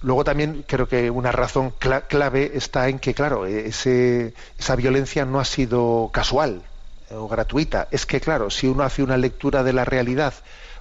[0.02, 1.72] Luego también creo que una razón
[2.08, 6.62] clave está en que, claro, ese, esa violencia no ha sido casual.
[7.10, 7.88] o gratuita.
[7.90, 10.34] Es que, claro, si uno hace una lectura de la realidad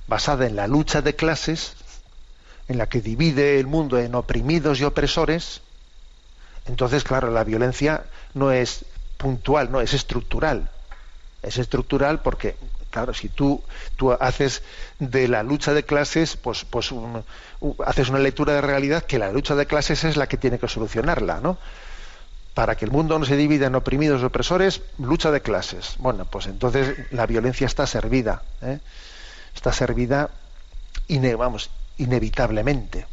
[0.08, 1.76] basada en la lucha de clases,
[2.68, 5.62] en la que divide el mundo en oprimidos y opresores,
[6.68, 8.04] entonces, claro, la violencia
[8.34, 8.86] no es
[9.18, 10.70] puntual, no, es estructural.
[11.42, 12.56] Es estructural porque,
[12.90, 13.64] claro, si tú,
[13.96, 14.64] tú haces
[15.00, 17.24] de la lucha de clases, pues, pues un-
[17.86, 20.68] haces una lectura de realidad que la lucha de clases es la que tiene que
[20.68, 21.58] solucionarla, ¿no?
[22.54, 25.96] Para que el mundo no se divida en oprimidos y opresores, lucha de clases.
[26.00, 28.80] Bueno, pues entonces la violencia está servida, ¿eh?
[29.54, 30.32] está servida,
[31.38, 33.06] vamos, inevitablemente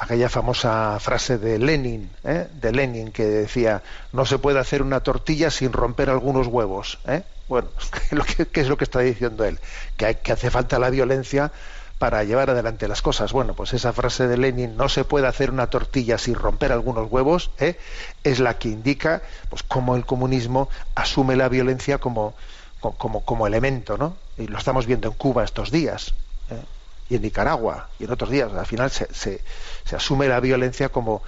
[0.00, 2.46] aquella famosa frase de Lenin, ¿eh?
[2.52, 7.00] de Lenin que decía no se puede hacer una tortilla sin romper algunos huevos.
[7.06, 7.22] ¿eh?
[7.48, 7.72] Bueno,
[8.52, 9.60] ¿qué es lo que está diciendo él?
[9.96, 11.52] Que, hay- que hace falta la violencia
[11.98, 13.32] para llevar adelante las cosas.
[13.32, 17.10] Bueno, pues esa frase de Lenin, no se puede hacer una tortilla sin romper algunos
[17.10, 17.78] huevos, ¿eh?
[18.22, 22.36] es la que indica pues cómo el comunismo asume la violencia como,
[22.80, 24.20] co- como, como elemento, ¿no?
[24.36, 26.14] Y lo estamos viendo en Cuba estos días.
[26.48, 26.64] ¿eh?
[27.10, 28.52] y en Nicaragua y en otros días.
[28.52, 29.42] Al final se, se-
[29.84, 31.22] se asume la violencia como,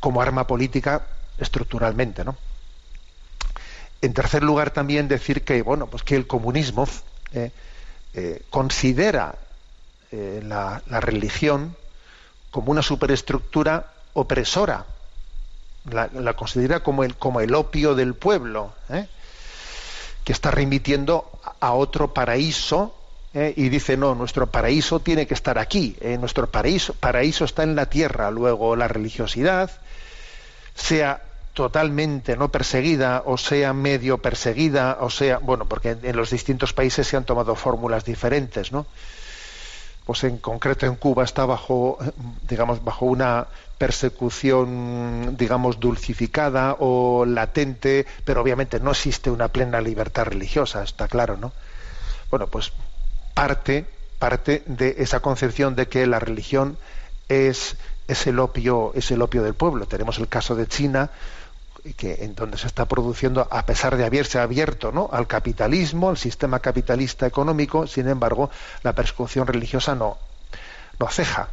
[0.00, 2.38] como arma política estructuralmente, ¿no?
[4.06, 6.86] En tercer lugar, también decir que, bueno, pues que el comunismo
[7.32, 7.50] eh,
[8.14, 9.34] eh, considera
[10.12, 11.74] eh, la, religión
[12.52, 14.86] como una superestructura opresora.
[15.90, 18.74] La, considera como el, como el opio del pueblo,
[20.22, 22.94] que está remitiendo a otro paraíso
[23.34, 27.86] y dice no nuestro paraíso tiene que estar aquí nuestro paraíso paraíso está en la
[27.86, 29.70] tierra luego la religiosidad
[30.74, 31.22] sea
[31.56, 37.06] totalmente no perseguida o sea medio perseguida o sea bueno porque en, los distintos países
[37.06, 38.84] se han tomado fórmulas diferentes no
[40.04, 41.96] pues en concreto en Cuba está bajo
[42.46, 43.46] digamos bajo una
[43.78, 51.38] persecución digamos dulcificada o latente pero obviamente no existe una plena libertad religiosa está claro
[51.38, 51.54] no
[52.28, 52.70] bueno pues
[53.32, 53.86] parte
[54.18, 56.76] parte de esa concepción de que la religión
[57.30, 57.76] es,
[58.08, 59.86] es el opio es el opio del pueblo.
[59.86, 61.10] Tenemos el caso de China
[61.96, 65.08] que en donde se está produciendo a pesar de haberse abierto ¿no?
[65.12, 68.50] al capitalismo al sistema capitalista económico sin embargo
[68.82, 70.18] la persecución religiosa no
[70.98, 71.48] no ceja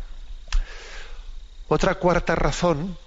[1.67, 2.97] otra cuarta razón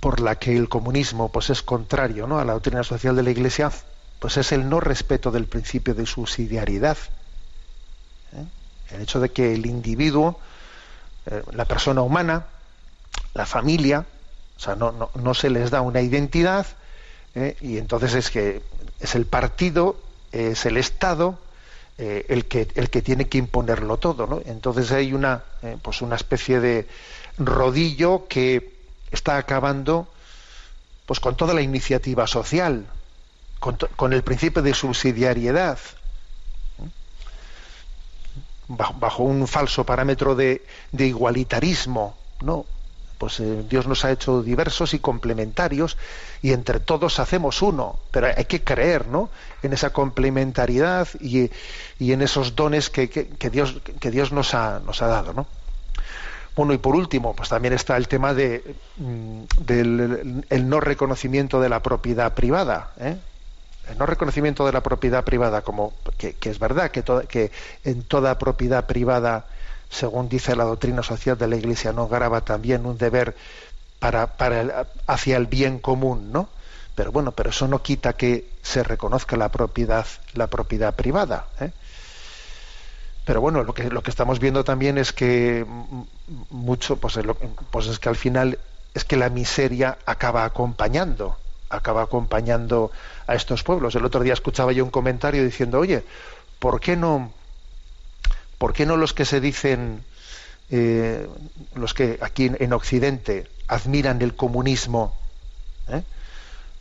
[0.00, 2.38] por la que el comunismo pues es contrario ¿no?
[2.38, 3.70] a la doctrina social de la Iglesia
[4.18, 6.96] pues es el no respeto del principio de subsidiariedad
[8.32, 8.94] ¿eh?
[8.94, 10.38] el hecho de que el individuo
[11.26, 12.46] eh, la persona humana
[13.34, 14.06] la familia
[14.56, 16.66] o sea no, no, no se les da una identidad
[17.34, 17.56] ¿eh?
[17.60, 18.62] y entonces es que
[19.00, 19.96] es el partido
[20.32, 21.38] es el Estado
[21.98, 24.40] eh, el que el que tiene que imponerlo todo ¿no?
[24.44, 26.88] entonces hay una eh, pues una especie de
[27.38, 28.74] rodillo que
[29.10, 30.08] está acabando
[31.06, 32.86] pues con toda la iniciativa social
[33.60, 35.78] con, con el principio de subsidiariedad
[38.68, 42.66] bajo, bajo un falso parámetro de, de igualitarismo no
[43.18, 45.96] pues eh, Dios nos ha hecho diversos y complementarios
[46.42, 49.30] y entre todos hacemos uno pero hay que creer no
[49.62, 51.50] en esa complementariedad y,
[51.98, 55.46] y en esos dones que, que- Dios que Dios nos ha nos ha dado no
[56.56, 61.60] bueno, y por último, pues también está el tema de, mm, del el no reconocimiento
[61.60, 62.90] de la propiedad privada.
[63.00, 63.16] ¿eh?
[63.90, 67.50] El no reconocimiento de la propiedad privada, como que, que es verdad que, que
[67.82, 69.46] en toda propiedad privada,
[69.94, 73.36] según dice la doctrina social de la Iglesia, no graba también un deber
[73.98, 74.72] para, el-
[75.06, 76.50] hacia el bien común, ¿no?
[76.94, 81.48] Pero bueno, pero eso no quita que se reconozca la propiedad, la propiedad privada.
[81.60, 81.72] ¿eh?
[83.24, 85.66] pero bueno lo que lo que estamos viendo también es que
[86.50, 88.58] mucho pues, es lo- pues es que al final
[88.92, 91.38] es que la miseria acaba acompañando
[91.70, 92.92] acaba acompañando
[93.26, 96.04] a estos pueblos el otro día escuchaba yo un comentario diciendo oye
[96.58, 97.32] por qué no
[98.64, 100.02] por qué no los que se dicen
[100.70, 101.28] eh,
[101.74, 105.14] los que aquí en, en Occidente admiran el comunismo
[105.88, 106.02] ¿eh?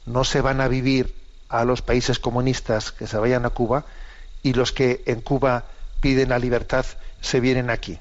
[0.06, 1.14] no se van a vivir
[1.50, 3.84] a los países comunistas que se vayan a Cuba
[4.44, 5.66] y los que en Cuba
[6.00, 6.86] piden la libertad
[7.20, 8.00] se vienen aquí.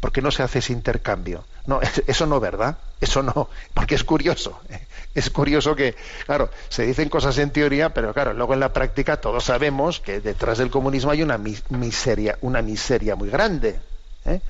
[0.00, 1.44] ¿Por qué no se hace ese intercambio?
[1.66, 2.78] No, es- eso no, ¿verdad?
[3.02, 4.58] Eso no, porque es curioso.
[4.70, 4.80] ¿eh?
[5.14, 5.96] Es curioso que,
[6.26, 10.20] claro, se dicen cosas en teoría, pero claro, luego en la práctica todos sabemos que
[10.20, 13.80] detrás del comunismo hay una mi- miseria, una miseria muy grande.
[14.24, 14.40] ¿eh?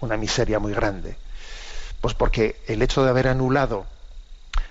[0.00, 1.16] Una miseria muy grande.
[2.00, 3.86] Pues porque el hecho de haber anulado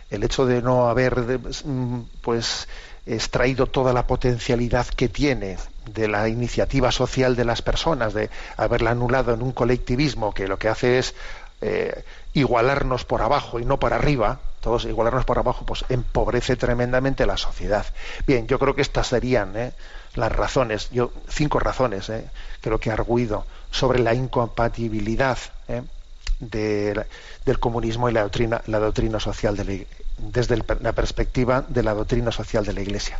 [0.09, 2.67] el hecho de no haber de- mm, pues
[3.07, 5.57] extraído toda la potencialidad que tiene
[5.91, 10.57] de la iniciativa social de las personas, de haberla anulado en un colectivismo que lo
[10.57, 11.13] que hace es
[11.65, 12.03] eh,
[12.33, 17.37] igualarnos por abajo y no por arriba, todos igualarnos por abajo, pues empobrece tremendamente la
[17.37, 17.85] sociedad.
[18.27, 19.71] Bien, yo creo que estas serían ¿eh?
[20.15, 22.29] las razones, yo cinco razones, ¿eh?
[22.61, 25.37] creo que he arguido sobre la incompatibilidad
[25.67, 25.81] ¿eh?
[26.39, 29.85] del comunismo y la doctrina, la doctrina social de la
[30.17, 33.19] desde la perspectiva de la doctrina social de la Iglesia.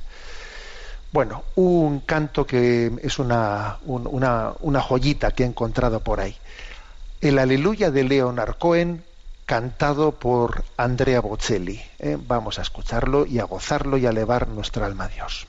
[1.11, 6.35] Bueno, un canto que es una, un- una, una joyita que he encontrado por ahí.
[7.25, 9.03] El Aleluya de Leonard Cohen,
[9.47, 11.81] cantado por Andrea Bocelli.
[11.97, 12.19] ¿eh?
[12.21, 15.47] Vamos a escucharlo y a gozarlo y a elevar nuestra alma a Dios.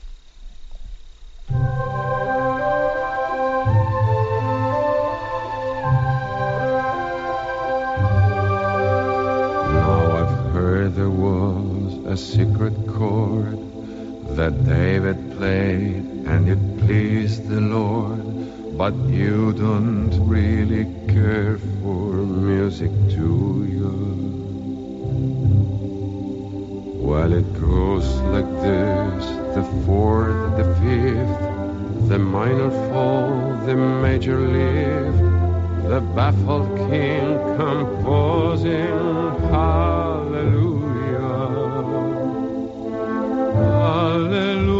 [1.51, 1.67] Now
[10.17, 13.55] I've heard there was a secret chord
[14.35, 18.56] that David played and it pleased the Lord.
[18.77, 23.89] But you don't really care for music, do you?
[27.01, 29.25] Well, it goes like this
[29.55, 33.31] the fourth, the fifth, the minor fall,
[33.65, 35.17] the major lift,
[35.89, 39.07] the baffled king composing
[39.49, 40.77] hallelujah.
[43.55, 44.76] Hallelujah.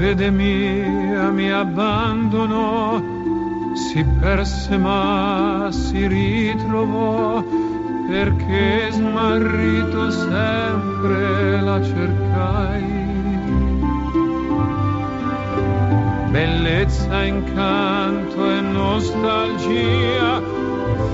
[0.00, 3.02] Fede mia mi abbandonò,
[3.74, 7.44] si perse ma si ritrovò,
[8.08, 12.98] perché smarrito sempre la cercai.
[16.30, 20.40] Bellezza, incanto e nostalgia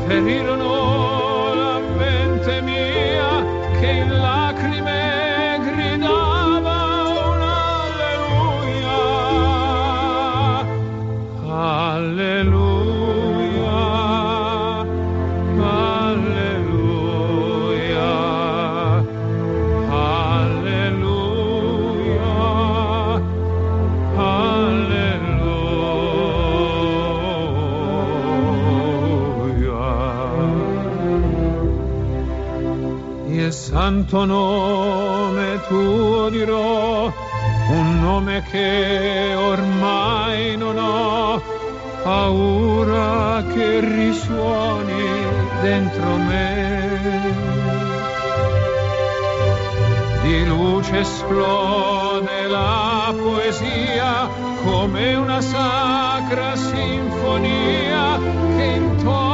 [0.06, 3.44] ferirono la mente mia
[3.80, 4.45] che in lacrime
[33.86, 37.04] santo nome tuo dirò,
[37.68, 41.40] un nome che ormai non ho,
[42.02, 45.04] paura che risuoni
[45.62, 47.34] dentro me.
[50.22, 54.28] Di luce esplode la poesia
[54.64, 58.18] come una sacra sinfonia
[58.56, 59.25] che intona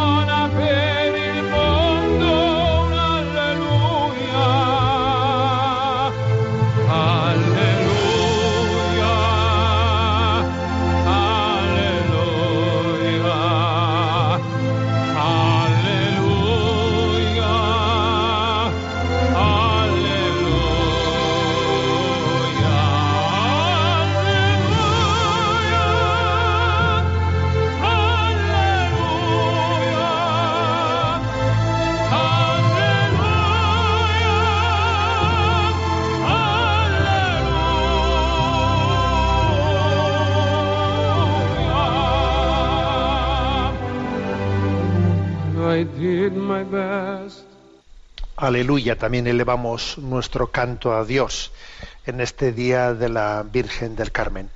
[48.37, 51.53] Aleluya, también elevamos nuestro canto a Dios
[52.07, 54.49] en este día de la Virgen del Carmen.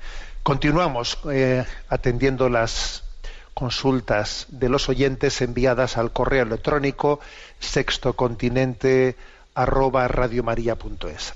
[0.43, 3.03] Continuamos eh, atendiendo las
[3.53, 7.19] consultas de los oyentes enviadas al correo electrónico
[7.59, 9.15] sextocontinente
[9.55, 10.07] arroba.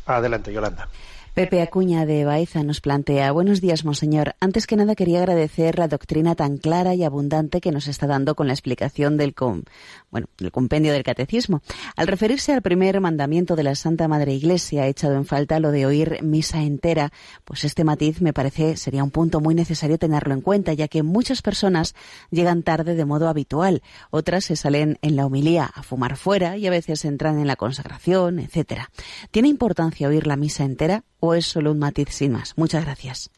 [0.06, 0.90] Adelante, Yolanda.
[1.34, 4.36] Pepe Acuña de Baeza nos plantea, buenos días, monseñor.
[4.42, 8.36] Antes que nada quería agradecer la doctrina tan clara y abundante que nos está dando
[8.36, 9.64] con la explicación del, com-
[10.12, 11.62] bueno, del compendio del catecismo.
[11.96, 15.72] Al referirse al primer mandamiento de la Santa Madre Iglesia, he echado en falta lo
[15.72, 17.12] de oír misa entera,
[17.46, 21.02] pues este matiz me parece sería un punto muy necesario tenerlo en cuenta, ya que
[21.02, 21.96] muchas personas
[22.30, 26.68] llegan tarde de modo habitual, otras se salen en la homilía a fumar fuera y
[26.68, 28.92] a veces entran en la consagración, etcétera.
[29.32, 32.54] ¿Tiene importancia oír la misa entera o es solo un matiz sin más?
[32.58, 33.32] Muchas gracias.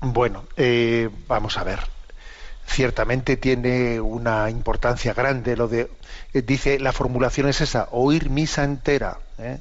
[0.00, 1.99] Bueno, eh, vamos a ver.
[2.70, 5.90] Ciertamente tiene una importancia grande lo de.
[6.32, 9.18] eh, dice, la formulación es esa, oír misa entera.
[9.38, 9.58] ¿eh?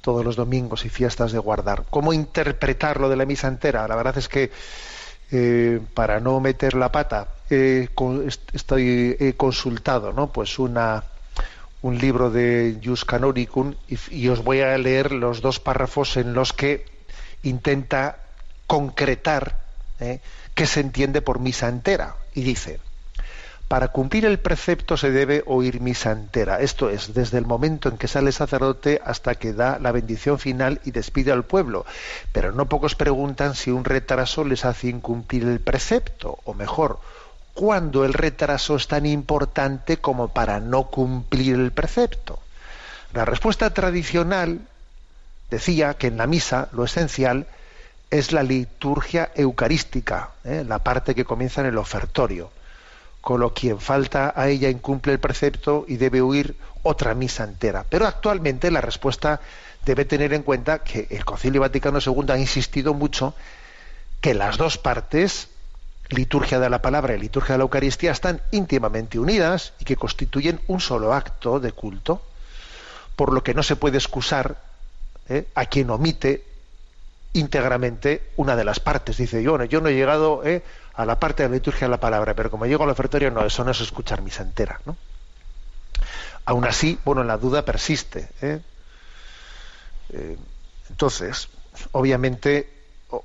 [0.00, 1.84] todos los domingos y fiestas de guardar.
[1.90, 3.86] ¿Cómo interpretar lo de la misa entera?
[3.88, 4.52] La verdad es que
[5.32, 10.32] eh, para no meter la pata estoy he consultado, ¿no?
[10.32, 11.02] Pues una
[11.82, 16.32] un libro de Jus Canonicum y, y os voy a leer los dos párrafos en
[16.34, 16.84] los que
[17.42, 18.18] intenta
[18.66, 19.66] concretar
[20.00, 20.20] ¿eh?
[20.56, 22.80] Qué se entiende por misa entera y dice
[23.68, 26.60] para cumplir el precepto se debe oír misa entera.
[26.60, 30.38] Esto es, desde el momento en que sale el sacerdote hasta que da la bendición
[30.38, 31.84] final y despide al pueblo.
[32.32, 37.00] Pero no pocos preguntan si un retraso les hace incumplir el precepto, o mejor,
[37.54, 42.38] cuándo el retraso es tan importante como para no cumplir el precepto.
[43.14, 44.60] La respuesta tradicional
[45.50, 47.48] decía que en la misa lo esencial
[48.10, 50.64] es la liturgia eucarística, ¿eh?
[50.66, 52.50] la parte que comienza en el ofertorio
[53.26, 56.54] con lo quien falta a ella incumple el precepto y debe huir
[56.84, 57.84] otra misa entera.
[57.90, 59.40] Pero actualmente la respuesta
[59.84, 63.34] debe tener en cuenta que el Concilio Vaticano II ha insistido mucho
[64.20, 65.48] que las dos partes,
[66.08, 70.60] liturgia de la palabra y liturgia de la Eucaristía, están íntimamente unidas y que constituyen
[70.68, 72.22] un solo acto de culto,
[73.16, 74.62] por lo que no se puede excusar
[75.28, 75.48] ¿eh?
[75.56, 76.44] a quien omite
[77.32, 79.16] íntegramente una de las partes.
[79.16, 80.62] Dice, yo, yo no he llegado ¿eh?
[80.94, 83.44] a la parte de la liturgia de la palabra, pero como llego al ofertorio, no,
[83.44, 84.80] eso no es escuchar misa entera.
[84.86, 84.96] ¿no?
[86.44, 88.28] Aún así, bueno, la duda persiste.
[88.40, 88.60] ¿eh?
[90.10, 90.36] Eh,
[90.88, 91.48] entonces,
[91.92, 92.70] obviamente,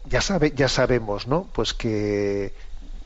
[0.06, 1.48] ya, sabe, ya sabemos, ¿no?
[1.54, 2.54] Pues que,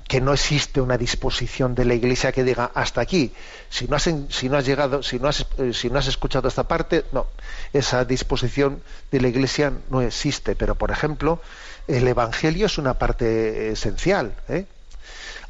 [0.08, 3.34] que no existe una disposición de la Iglesia que diga hasta aquí.
[3.70, 6.48] Si no has, si no has llegado, si no has, eh, si no has escuchado
[6.48, 7.26] esta parte, no.
[7.74, 10.56] Esa disposición de la Iglesia no existe.
[10.56, 11.42] Pero, por ejemplo,
[11.88, 14.36] el Evangelio es una parte esencial.
[14.48, 14.66] ¿eh?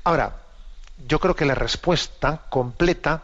[0.05, 0.37] Ahora,
[1.05, 3.23] yo creo que la respuesta completa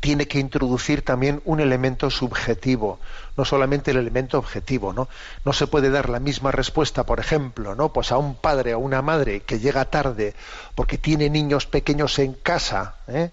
[0.00, 2.98] tiene que introducir también un elemento subjetivo,
[3.36, 5.08] no solamente el elemento objetivo, ¿no?
[5.44, 7.92] No se puede dar la misma respuesta, por ejemplo, ¿no?
[7.92, 10.34] Pues a un padre o una madre que llega tarde
[10.74, 13.30] porque tiene niños pequeños en casa, ¿eh?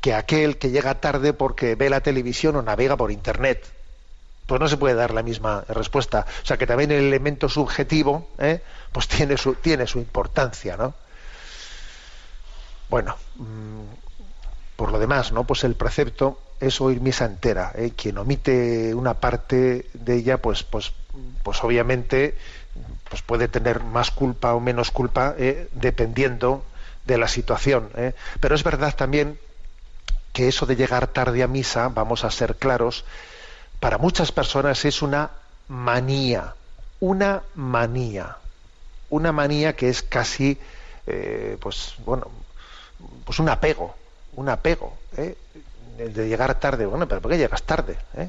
[0.00, 3.64] que aquel que llega tarde porque ve la televisión o navega por internet
[4.46, 6.24] pues no se puede dar la misma respuesta.
[6.42, 8.62] O sea que también el elemento subjetivo, ¿eh?
[8.92, 10.94] pues tiene su, tiene su importancia, ¿no?
[12.88, 14.05] Bueno, mm,
[14.76, 15.44] por lo demás, ¿no?
[15.44, 17.72] Pues el precepto es oír misa entera.
[17.74, 17.92] ¿eh?
[17.96, 20.92] Quien omite una parte de ella, pues, pues,
[21.42, 22.36] pues obviamente,
[23.08, 25.68] pues puede tener más culpa o menos culpa, ¿eh?
[25.72, 26.64] dependiendo
[27.06, 27.90] de la situación.
[28.40, 29.38] Pero es verdad también
[30.32, 33.04] que eso de llegar tarde a misa, vamos a ser claros,
[33.80, 35.30] para muchas personas es una
[35.68, 36.54] manía,
[37.00, 38.36] una manía,
[39.08, 40.58] una manía que es casi,
[41.06, 42.30] eh, pues bueno,
[43.24, 43.94] pues un apego,
[44.36, 45.36] un apego, ¿eh?
[45.98, 46.86] de llegar tarde.
[46.86, 47.96] Bueno, pero ¿por qué llegas tarde?
[48.16, 48.28] Eh?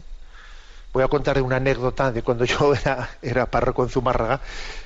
[0.93, 4.41] Voy a contar una anécdota de cuando yo era, era párroco en Zumárraga,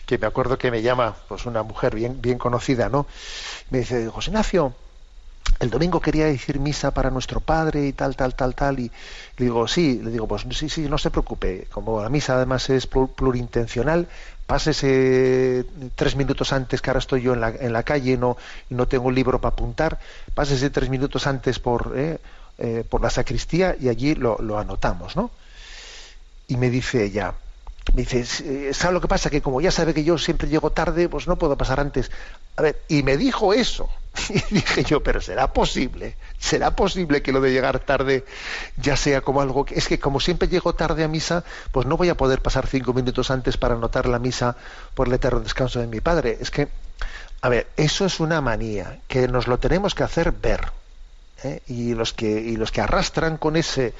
[0.05, 3.05] que me acuerdo que me llama pues una mujer bien, bien conocida, ¿no?
[3.69, 4.73] Me dice, José Ignacio,
[5.61, 8.91] el domingo quería decir misa para nuestro padre y tal, tal, tal, tal, y
[9.37, 12.67] le digo, sí, le digo, pues sí, sí, no se preocupe, como la misa además
[12.71, 14.07] es plurintencional,
[14.47, 18.37] pásese tres minutos antes, que ahora estoy yo en la, en la calle no,
[18.71, 19.99] y no tengo un libro para apuntar,
[20.33, 22.17] pásese tres minutos antes por, eh,
[22.57, 25.29] eh, por la sacristía y allí lo, lo anotamos, ¿no?
[26.47, 27.35] Y me dice ella,
[27.93, 29.29] me dice, ¿sabe lo que pasa?
[29.29, 32.11] Que como ya sabe que yo siempre llego tarde, pues no puedo pasar antes.
[32.57, 33.89] A ver, y me dijo eso.
[34.29, 36.15] Y dije yo, pero ¿será posible?
[36.39, 38.25] ¿Será posible que lo de llegar tarde
[38.77, 39.75] ya sea como algo que...
[39.75, 42.93] Es que como siempre llego tarde a misa, pues no voy a poder pasar cinco
[42.93, 44.55] minutos antes para anotar la misa
[44.93, 46.37] por el eterno descanso de mi padre.
[46.39, 46.67] Es que,
[47.41, 50.71] a ver, eso es una manía, que nos lo tenemos que hacer ver.
[51.43, 51.61] ¿eh?
[51.67, 53.93] Y, los que, y los que arrastran con ese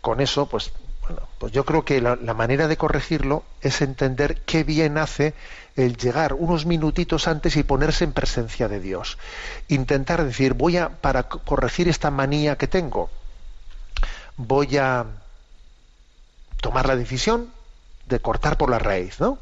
[0.00, 0.70] con eso, pues
[1.38, 5.34] pues yo creo que la, manera de corregirlo es entender qué bien hace
[5.76, 9.18] el llegar unos minutitos antes y ponerse en presencia de Dios.
[9.68, 13.10] Intentar decir, voy a, para corregir esta manía que tengo,
[14.36, 15.06] voy a
[16.60, 17.52] tomar la decisión
[18.06, 19.38] de cortar por la raíz, ¿no?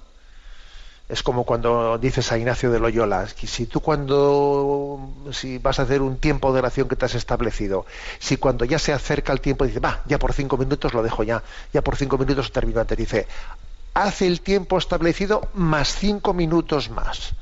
[1.09, 6.03] Es como cuando dices a Ignacio de Loyola, si tú cuando si vas a hacer
[6.03, 7.87] un tiempo de oración que te has establecido,
[8.19, 11.23] si cuando ya se acerca el tiempo dice, va, ya por cinco minutos lo dejo
[11.23, 13.29] ya, ya por cinco minutos termino antes, dice,
[13.95, 17.35] hace el tiempo establecido más cinco minutos más.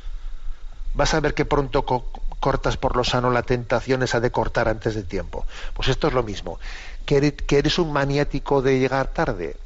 [0.93, 1.85] Vas a ver que pronto
[2.39, 5.47] cortas por lo sano la tentación esa de cortar antes de tiempo.
[5.73, 6.61] Pues esto es lo mismo.
[7.07, 9.57] Que que eres un maniático de llegar tarde,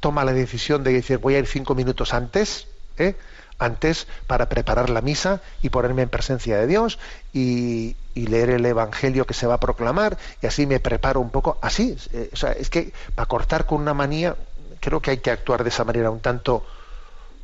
[0.00, 2.66] toma la decisión de decir voy a ir cinco minutos antes,
[2.98, 3.16] ¿eh?
[3.58, 6.98] antes para preparar la misa y ponerme en presencia de Dios
[7.32, 11.56] y, leer el Evangelio que se va a proclamar y así me preparo un poco.
[11.62, 14.34] Así, eh, o sea, es que para cortar con una manía,
[14.80, 16.66] creo que hay que actuar de esa manera un tanto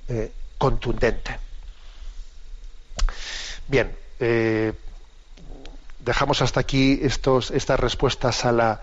[0.09, 1.39] eh, contundente.
[3.69, 3.97] Bien,
[6.01, 8.81] dejamos hasta aquí estos, estas respuestas a, la,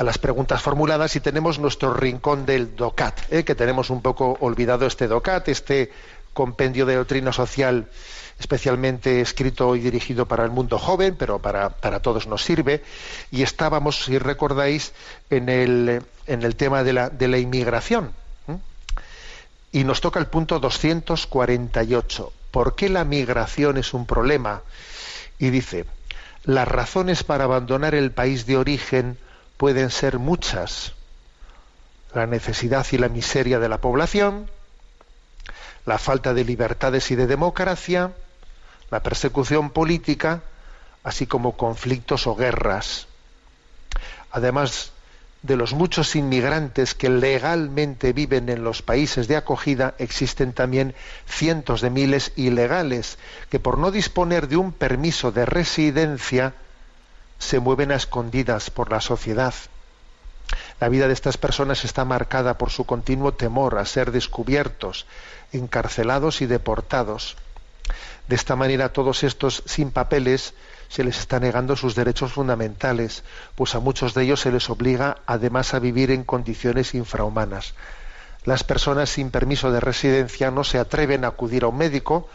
[0.00, 3.44] a las preguntas formuladas y tenemos nuestro rincón del DOCAT, ¿eh?
[3.44, 5.92] que tenemos un poco olvidado este DOCAT, este
[6.32, 7.86] compendio de doctrina social
[8.38, 12.82] especialmente escrito y dirigido para el mundo joven, pero para, para todos nos sirve.
[13.30, 14.94] Y estábamos, si recordáis,
[15.28, 18.12] en el, en el tema de la, de la inmigración.
[18.48, 18.56] ¿eh?
[19.70, 22.32] Y nos toca el punto 248.
[22.50, 24.62] ¿Por qué la migración es un problema?
[25.38, 25.84] Y dice,
[26.44, 29.18] las razones para abandonar el país de origen
[29.60, 30.94] pueden ser muchas.
[32.14, 34.50] La necesidad y la miseria de la población,
[35.84, 38.12] la falta de libertades y de democracia,
[38.90, 40.40] la persecución política,
[41.04, 43.06] así como conflictos o guerras.
[44.30, 44.92] Además
[45.42, 50.94] de los muchos inmigrantes que legalmente viven en los países de acogida, existen también
[51.28, 53.18] cientos de miles ilegales
[53.50, 56.54] que por no disponer de un permiso de residencia
[57.40, 59.54] se mueven a escondidas por la sociedad.
[60.78, 65.06] La vida de estas personas está marcada por su continuo temor a ser descubiertos,
[65.52, 67.36] encarcelados y deportados.
[68.28, 70.54] De esta manera, a todos estos sin papeles
[70.88, 73.24] se les está negando sus derechos fundamentales,
[73.54, 77.74] pues a muchos de ellos se les obliga además a vivir en condiciones infrahumanas.
[78.44, 82.28] Las personas sin permiso de residencia no se atreven a acudir a un médico,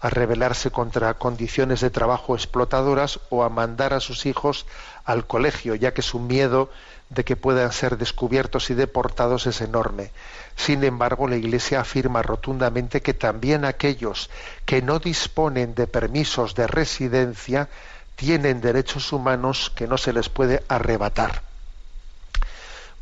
[0.00, 4.66] a rebelarse contra condiciones de trabajo explotadoras o a mandar a sus hijos
[5.04, 6.70] al colegio, ya que su miedo
[7.10, 10.10] de que puedan ser descubiertos y deportados es enorme.
[10.56, 14.30] Sin embargo, la Iglesia afirma rotundamente que también aquellos
[14.64, 17.68] que no disponen de permisos de residencia
[18.16, 21.42] tienen derechos humanos que no se les puede arrebatar.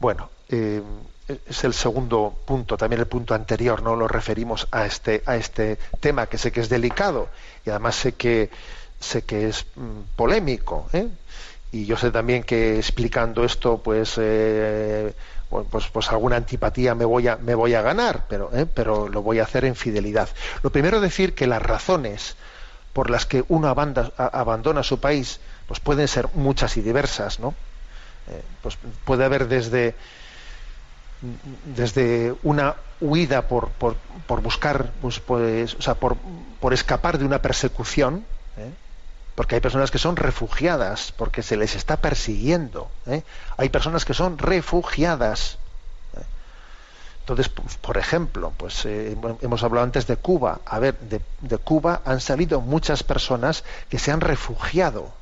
[0.01, 0.83] Bueno, eh,
[1.29, 3.97] es el segundo punto, también el punto anterior, ¿no?
[3.97, 7.29] Lo referimos a este, a este tema que sé que es delicado
[7.65, 8.51] y además sé que
[8.99, 11.09] sé que es mm, polémico, ¿eh?
[11.71, 15.13] y yo sé también que explicando esto, pues, eh,
[15.49, 18.67] pues, pues alguna antipatía me voy a, me voy a ganar, pero, ¿eh?
[18.67, 20.29] pero lo voy a hacer en fidelidad.
[20.63, 22.37] Lo primero decir que las razones
[22.93, 27.55] por las que uno abanda, abandona su país, pues pueden ser muchas y diversas, ¿no?
[28.29, 29.95] Eh, pues puede haber desde
[31.65, 36.17] desde una huida por, por, buscar, pues, pues, o sea, por,
[36.61, 38.25] por escapar de una persecución,
[38.57, 38.71] ¿eh?
[39.35, 42.91] porque hay personas que son refugiadas porque se les está persiguiendo.
[43.07, 43.23] ¿eh?
[43.57, 45.59] Hay personas que son refugiadas.
[46.17, 46.23] ¿eh?
[47.21, 50.61] Entonces, por ejemplo, pues hemos hablado antes de Cuba.
[50.67, 55.13] A ver, de, de, Cuba han salido muchas personas que se han refugiado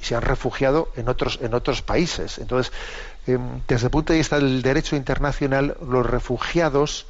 [0.00, 2.38] y se han refugiado en otros en otros países.
[2.38, 2.72] Entonces,
[3.28, 7.06] em, desde el punto de vista del derecho internacional, los refugiados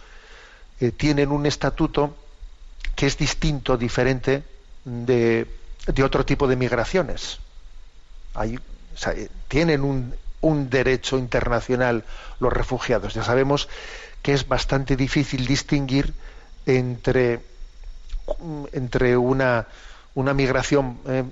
[0.81, 2.15] eh, tienen un estatuto
[2.95, 4.43] que es distinto, diferente
[4.85, 5.47] de
[6.03, 7.39] otro tipo de migraciones.
[8.95, 9.15] Sea,
[9.49, 10.15] tienen un,
[10.71, 12.05] derecho internacional
[12.41, 13.15] los refugiados.
[13.15, 13.69] Ya sabemos
[14.23, 16.15] que es bastante difícil distinguir
[16.67, 17.41] entre,
[18.73, 19.67] entre una,
[20.15, 21.25] una migración eh,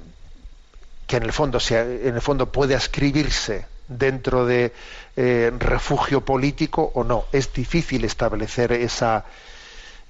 [1.07, 4.73] que en el fondo sea, en el fondo puede ascribirse dentro de
[5.17, 7.25] eh, refugio político o no.
[7.33, 9.25] Es difícil establecer esa,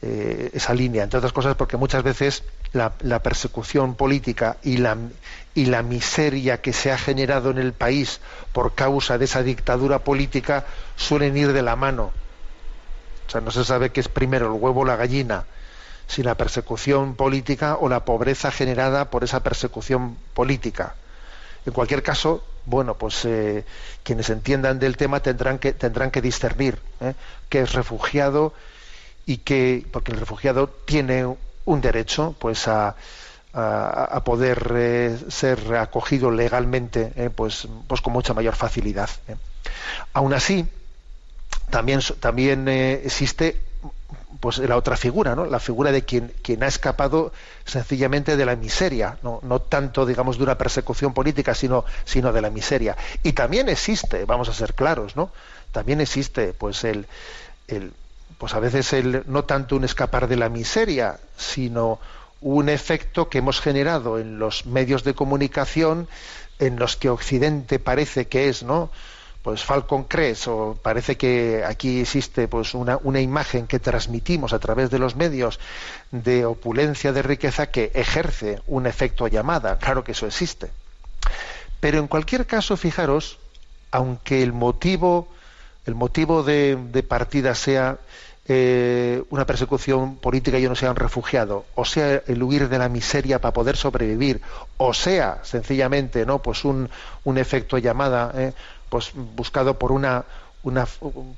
[0.03, 4.97] eh, esa línea, entre otras cosas porque muchas veces la, la, persecución política y la,
[5.55, 8.21] y la miseria que se ha generado en el país
[8.53, 10.67] por causa de esa dictadura política
[10.97, 12.13] suelen ir de la mano.
[13.27, 15.47] O sea, no se sabe qué es primero el huevo o la gallina,
[16.07, 20.95] si la persecución política o la pobreza generada por esa persecución política.
[21.65, 23.65] En cualquier caso, bueno, pues eh,
[24.03, 27.15] quienes entiendan del tema tendrán que, tendrán que discernir ¿eh?
[27.49, 28.53] qué es refugiado
[29.25, 32.97] y que, porque el refugiado tiene un derecho pues a,
[34.25, 39.09] poder eh, ser acogido legalmente pues, pues con mucha mayor facilidad.
[40.13, 40.67] Aún así,
[41.71, 43.59] también, también existe
[44.41, 45.47] pues la otra figura, ¿no?
[45.47, 47.33] la figura de quien, quien ha escapado
[47.65, 49.41] sencillamente de la miseria, ¿no?
[49.61, 52.97] tanto digamos de una persecución política, sino, sino de la miseria.
[53.23, 55.31] Y también existe, vamos a ser claros, ¿no?
[55.73, 57.07] También existe pues el,
[57.69, 57.93] el
[58.39, 61.99] pues a veces el, no tanto un escapar de la miseria, sino
[62.41, 66.09] un efecto que hemos generado en los medios de comunicación
[66.59, 68.91] en los que Occidente parece que es, ¿no?
[69.47, 74.59] Pues Falcon Crest, o parece que aquí existe pues una, una imagen que transmitimos a
[74.59, 75.61] través de los medios
[76.11, 79.79] de opulencia, de riqueza, que ejerce un efecto llamada.
[79.79, 80.73] Claro que eso existe.
[81.79, 83.39] Pero en cualquier caso, fijaros,
[83.93, 85.29] aunque el motivo
[85.85, 87.99] el motivo de, partida sea
[88.49, 92.79] eh, una persecución política y yo no sea un refugiado, o sea el huir de
[92.79, 94.41] la miseria para poder sobrevivir,
[94.77, 96.91] o sea sencillamente no pues un,
[97.23, 98.53] un efecto llamada eh,
[98.89, 100.25] pues buscado por una
[100.63, 100.87] una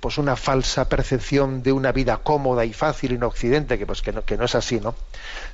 [0.00, 4.12] pues una falsa percepción de una vida cómoda y fácil en Occidente que pues que
[4.12, 4.94] no, que no es así no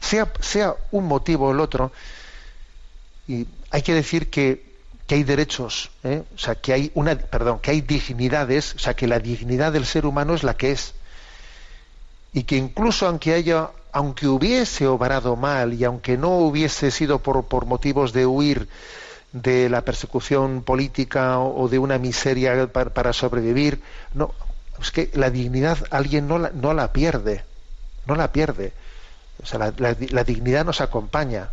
[0.01, 1.93] sea sea un motivo o el otro
[3.27, 4.75] y hay que decir que
[5.07, 6.23] que hay derechos, ¿eh?
[6.35, 9.85] o sea, que hay una, perdón, que hay dignidades, o sea, que la dignidad del
[9.85, 10.95] ser humano es la que es,
[12.33, 17.45] y que incluso aunque haya aunque hubiese obrado mal y aunque no hubiese sido por,
[17.45, 18.69] por motivos de huir
[19.35, 23.83] de la persecución política o, de una miseria para, sobrevivir,
[24.15, 24.33] no,
[24.81, 27.45] es que la dignidad alguien no la, no la pierde,
[28.07, 28.73] no la pierde.
[29.43, 31.51] O sea, la, dignidad nos acompaña.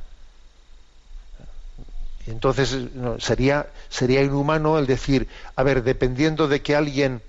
[2.28, 2.78] Entonces
[3.18, 7.24] sería, sería inhumano el decir, a ver, dependiendo de que alguien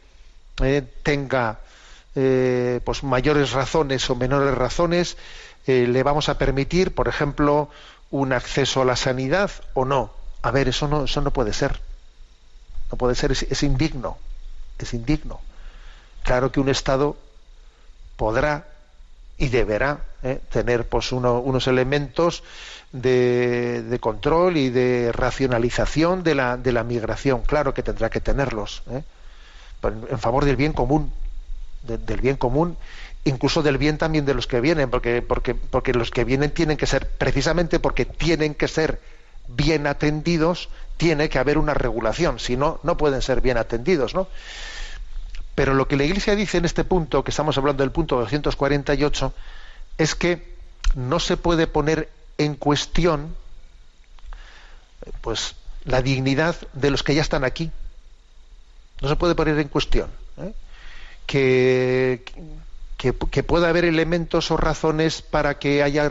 [0.62, 1.60] eh, tenga
[2.14, 5.16] eh, pues mayores razones o menores razones,
[5.66, 7.70] eh, le vamos a permitir, por ejemplo,
[8.10, 10.21] un acceso a la sanidad o no.
[10.42, 11.80] A ver, eso no, eso no puede ser.
[12.90, 14.18] No puede ser, es, indigno.
[14.78, 15.40] Es indigno.
[16.24, 17.16] Claro que un Estado
[18.16, 18.66] podrá
[19.38, 22.42] y deberá eh, tener pues uno, unos elementos
[22.92, 27.42] de, control y de racionalización de la, de la migración.
[27.42, 28.82] Claro que tendrá que tenerlos.
[28.90, 29.02] ¿eh?
[29.82, 31.12] en favor del bien común
[31.82, 32.76] de, del bien común,
[33.24, 36.76] incluso del bien también de los que vienen, porque, porque, porque los que vienen tienen
[36.76, 39.00] que ser, precisamente porque tienen que ser
[39.56, 44.28] bien atendidos, tiene que haber una regulación, si no, no pueden ser bien atendidos, ¿no?
[45.54, 49.34] Pero lo que la Iglesia dice en este punto, que estamos hablando del punto 248,
[49.98, 50.56] es que
[50.94, 53.34] no se puede poner en cuestión
[55.20, 57.70] pues la dignidad de los que ya están aquí.
[59.00, 60.10] No se puede poner en cuestión.
[60.38, 60.52] ¿eh?
[61.26, 62.22] que,
[63.02, 66.08] que, pueda haber elementos o razones para que haya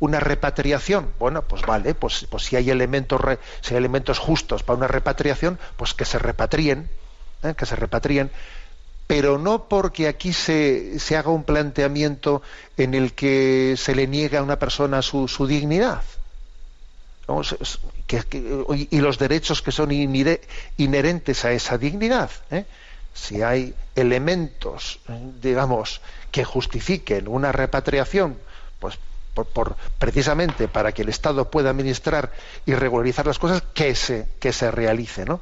[0.00, 1.12] una repatriación.
[1.20, 3.20] Bueno, pues vale, pues, pues si hay elementos
[3.60, 6.90] si hay elementos justos para una repatriación, pues que se repatrien,
[7.44, 7.54] ¿eh?
[7.56, 8.30] que se repatrien,
[9.06, 12.42] pero no porque aquí se, se, haga un planteamiento
[12.76, 16.02] en el que se le niega a una persona su, su dignidad.
[18.90, 22.30] Y los derechos que son inherentes a esa dignidad.
[22.50, 22.64] ¿eh?
[23.14, 25.00] Si hay elementos,
[25.40, 26.00] digamos,
[26.30, 28.38] que justifiquen una repatriación,
[28.78, 28.98] pues
[29.34, 32.32] por, precisamente para que el Estado pueda administrar
[32.66, 35.40] y regularizar las cosas, que se, que se realice, ¿no?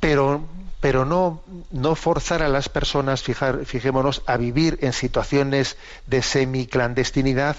[0.00, 0.46] Pero,
[0.80, 5.76] pero no, no forzar a las personas, fijémonos, a vivir en situaciones
[6.06, 7.56] de semiclandestinidad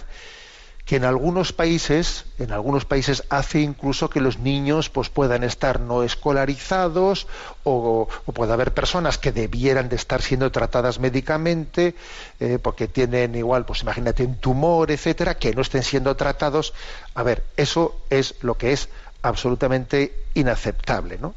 [0.92, 5.80] que en algunos países, en algunos países hace incluso que los niños pues puedan estar
[5.80, 7.28] no escolarizados
[7.64, 11.96] o, o pueda haber personas que debieran de estar siendo tratadas médicamente
[12.42, 16.74] eh, porque tienen igual, pues imagínate un tumor, etcétera, que no estén siendo tratados.
[17.16, 18.90] A ver, eso es lo que es
[19.22, 21.34] absolutamente inaceptable, ¿no?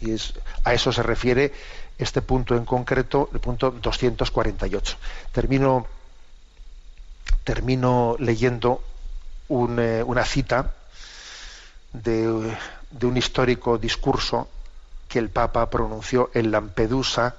[0.00, 0.32] Y es,
[0.64, 1.52] a eso se refiere
[1.98, 4.96] este punto en concreto, el punto 248.
[5.32, 5.97] Termino
[7.48, 8.82] termino leyendo
[9.48, 10.74] eh, una cita
[11.94, 12.54] de,
[12.90, 14.48] de, un histórico discurso
[15.08, 17.36] que el Papa pronunció en Lampedusa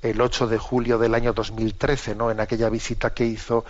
[0.00, 2.30] el 8 de julio del año 2013, ¿no?
[2.30, 3.66] en aquella visita que hizo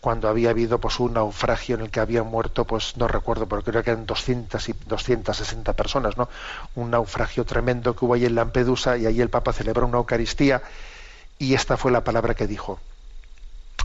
[0.00, 3.62] cuando había habido pues, un naufragio en el que habían muerto, pues no recuerdo, pero
[3.62, 6.28] creo que eran 200 y 260 personas, ¿no?
[6.76, 10.62] un naufragio tremendo que hubo ahí en Lampedusa y ahí el Papa celebró una Eucaristía
[11.40, 12.78] y esta fue la palabra que dijo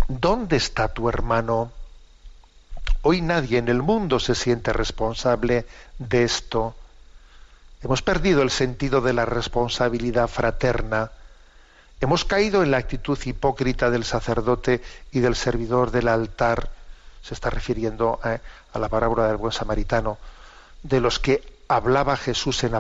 [0.08, 1.72] ¿Dónde está tu hermano?
[3.04, 5.66] Hoy nadie en el mundo se siente responsable
[5.98, 6.76] de esto.
[7.82, 11.12] Hemos perdido el sentido de la responsabilidad fraterna.
[12.02, 14.82] Hemos caído en la actitud hipócrita del sacerdote
[15.12, 16.70] y del servidor del altar.
[17.22, 18.40] Se está refiriendo eh,
[18.74, 20.18] a la parábola del buen samaritano,
[20.82, 22.76] de los que hablaba Jesús en,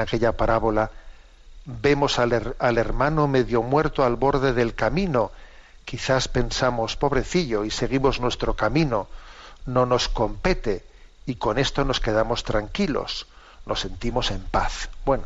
[0.00, 0.90] aquella parábola.
[1.66, 5.30] Vemos al hermano medio muerto al borde del camino
[5.84, 9.08] quizás pensamos, pobrecillo, y seguimos nuestro camino,
[9.66, 10.84] no nos compete,
[11.26, 13.26] y con esto nos quedamos tranquilos,
[13.66, 14.90] nos sentimos en paz.
[15.04, 15.24] Bueno,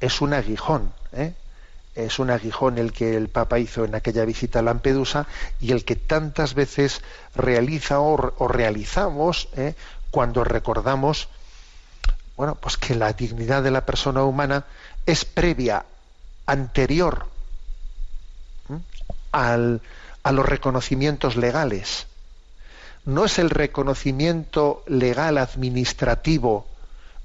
[0.00, 1.34] es un aguijón, ¿eh?
[1.94, 5.26] es un aguijón el que el Papa hizo en aquella visita a Lampedusa
[5.60, 7.02] y el que tantas veces
[7.36, 9.74] realiza o, realizamos ¿eh?
[10.10, 11.28] cuando recordamos
[12.36, 14.64] bueno, pues que la dignidad de la persona humana
[15.06, 15.84] es previa,
[16.46, 17.26] anterior
[19.34, 19.82] al,
[20.22, 22.06] a los reconocimientos legales.
[23.04, 26.66] No es el reconocimiento legal administrativo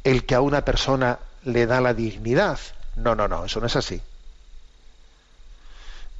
[0.03, 2.59] el que a una persona le da la dignidad.
[2.97, 4.01] No, no, no, eso no es así.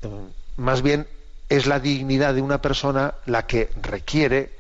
[0.02, 0.08] Eh,
[0.58, 1.08] más bien
[1.50, 4.54] es la dignidad de una persona la que requiere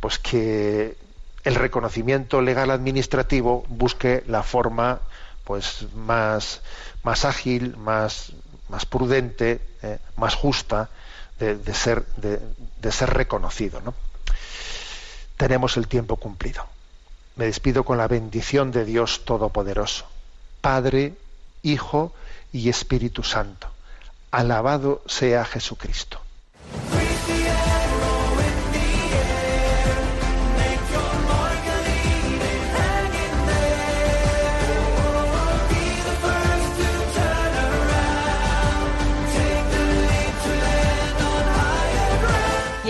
[0.00, 0.96] pues que
[1.44, 5.00] el reconocimiento legal administrativo busque la forma
[5.44, 6.60] pues más,
[7.04, 8.32] más ágil, más,
[8.68, 10.90] más prudente, eh, más justa
[11.38, 13.80] de, ser, de, ser reconocido.
[13.80, 13.94] ¿no?
[15.36, 16.64] Tenemos el tiempo cumplido.
[17.36, 20.06] Me despido con la bendición de Dios Todopoderoso,
[20.60, 21.14] Padre,
[21.62, 22.14] Hijo
[22.52, 23.68] y Espíritu Santo.
[24.30, 26.20] Alabado sea Jesucristo.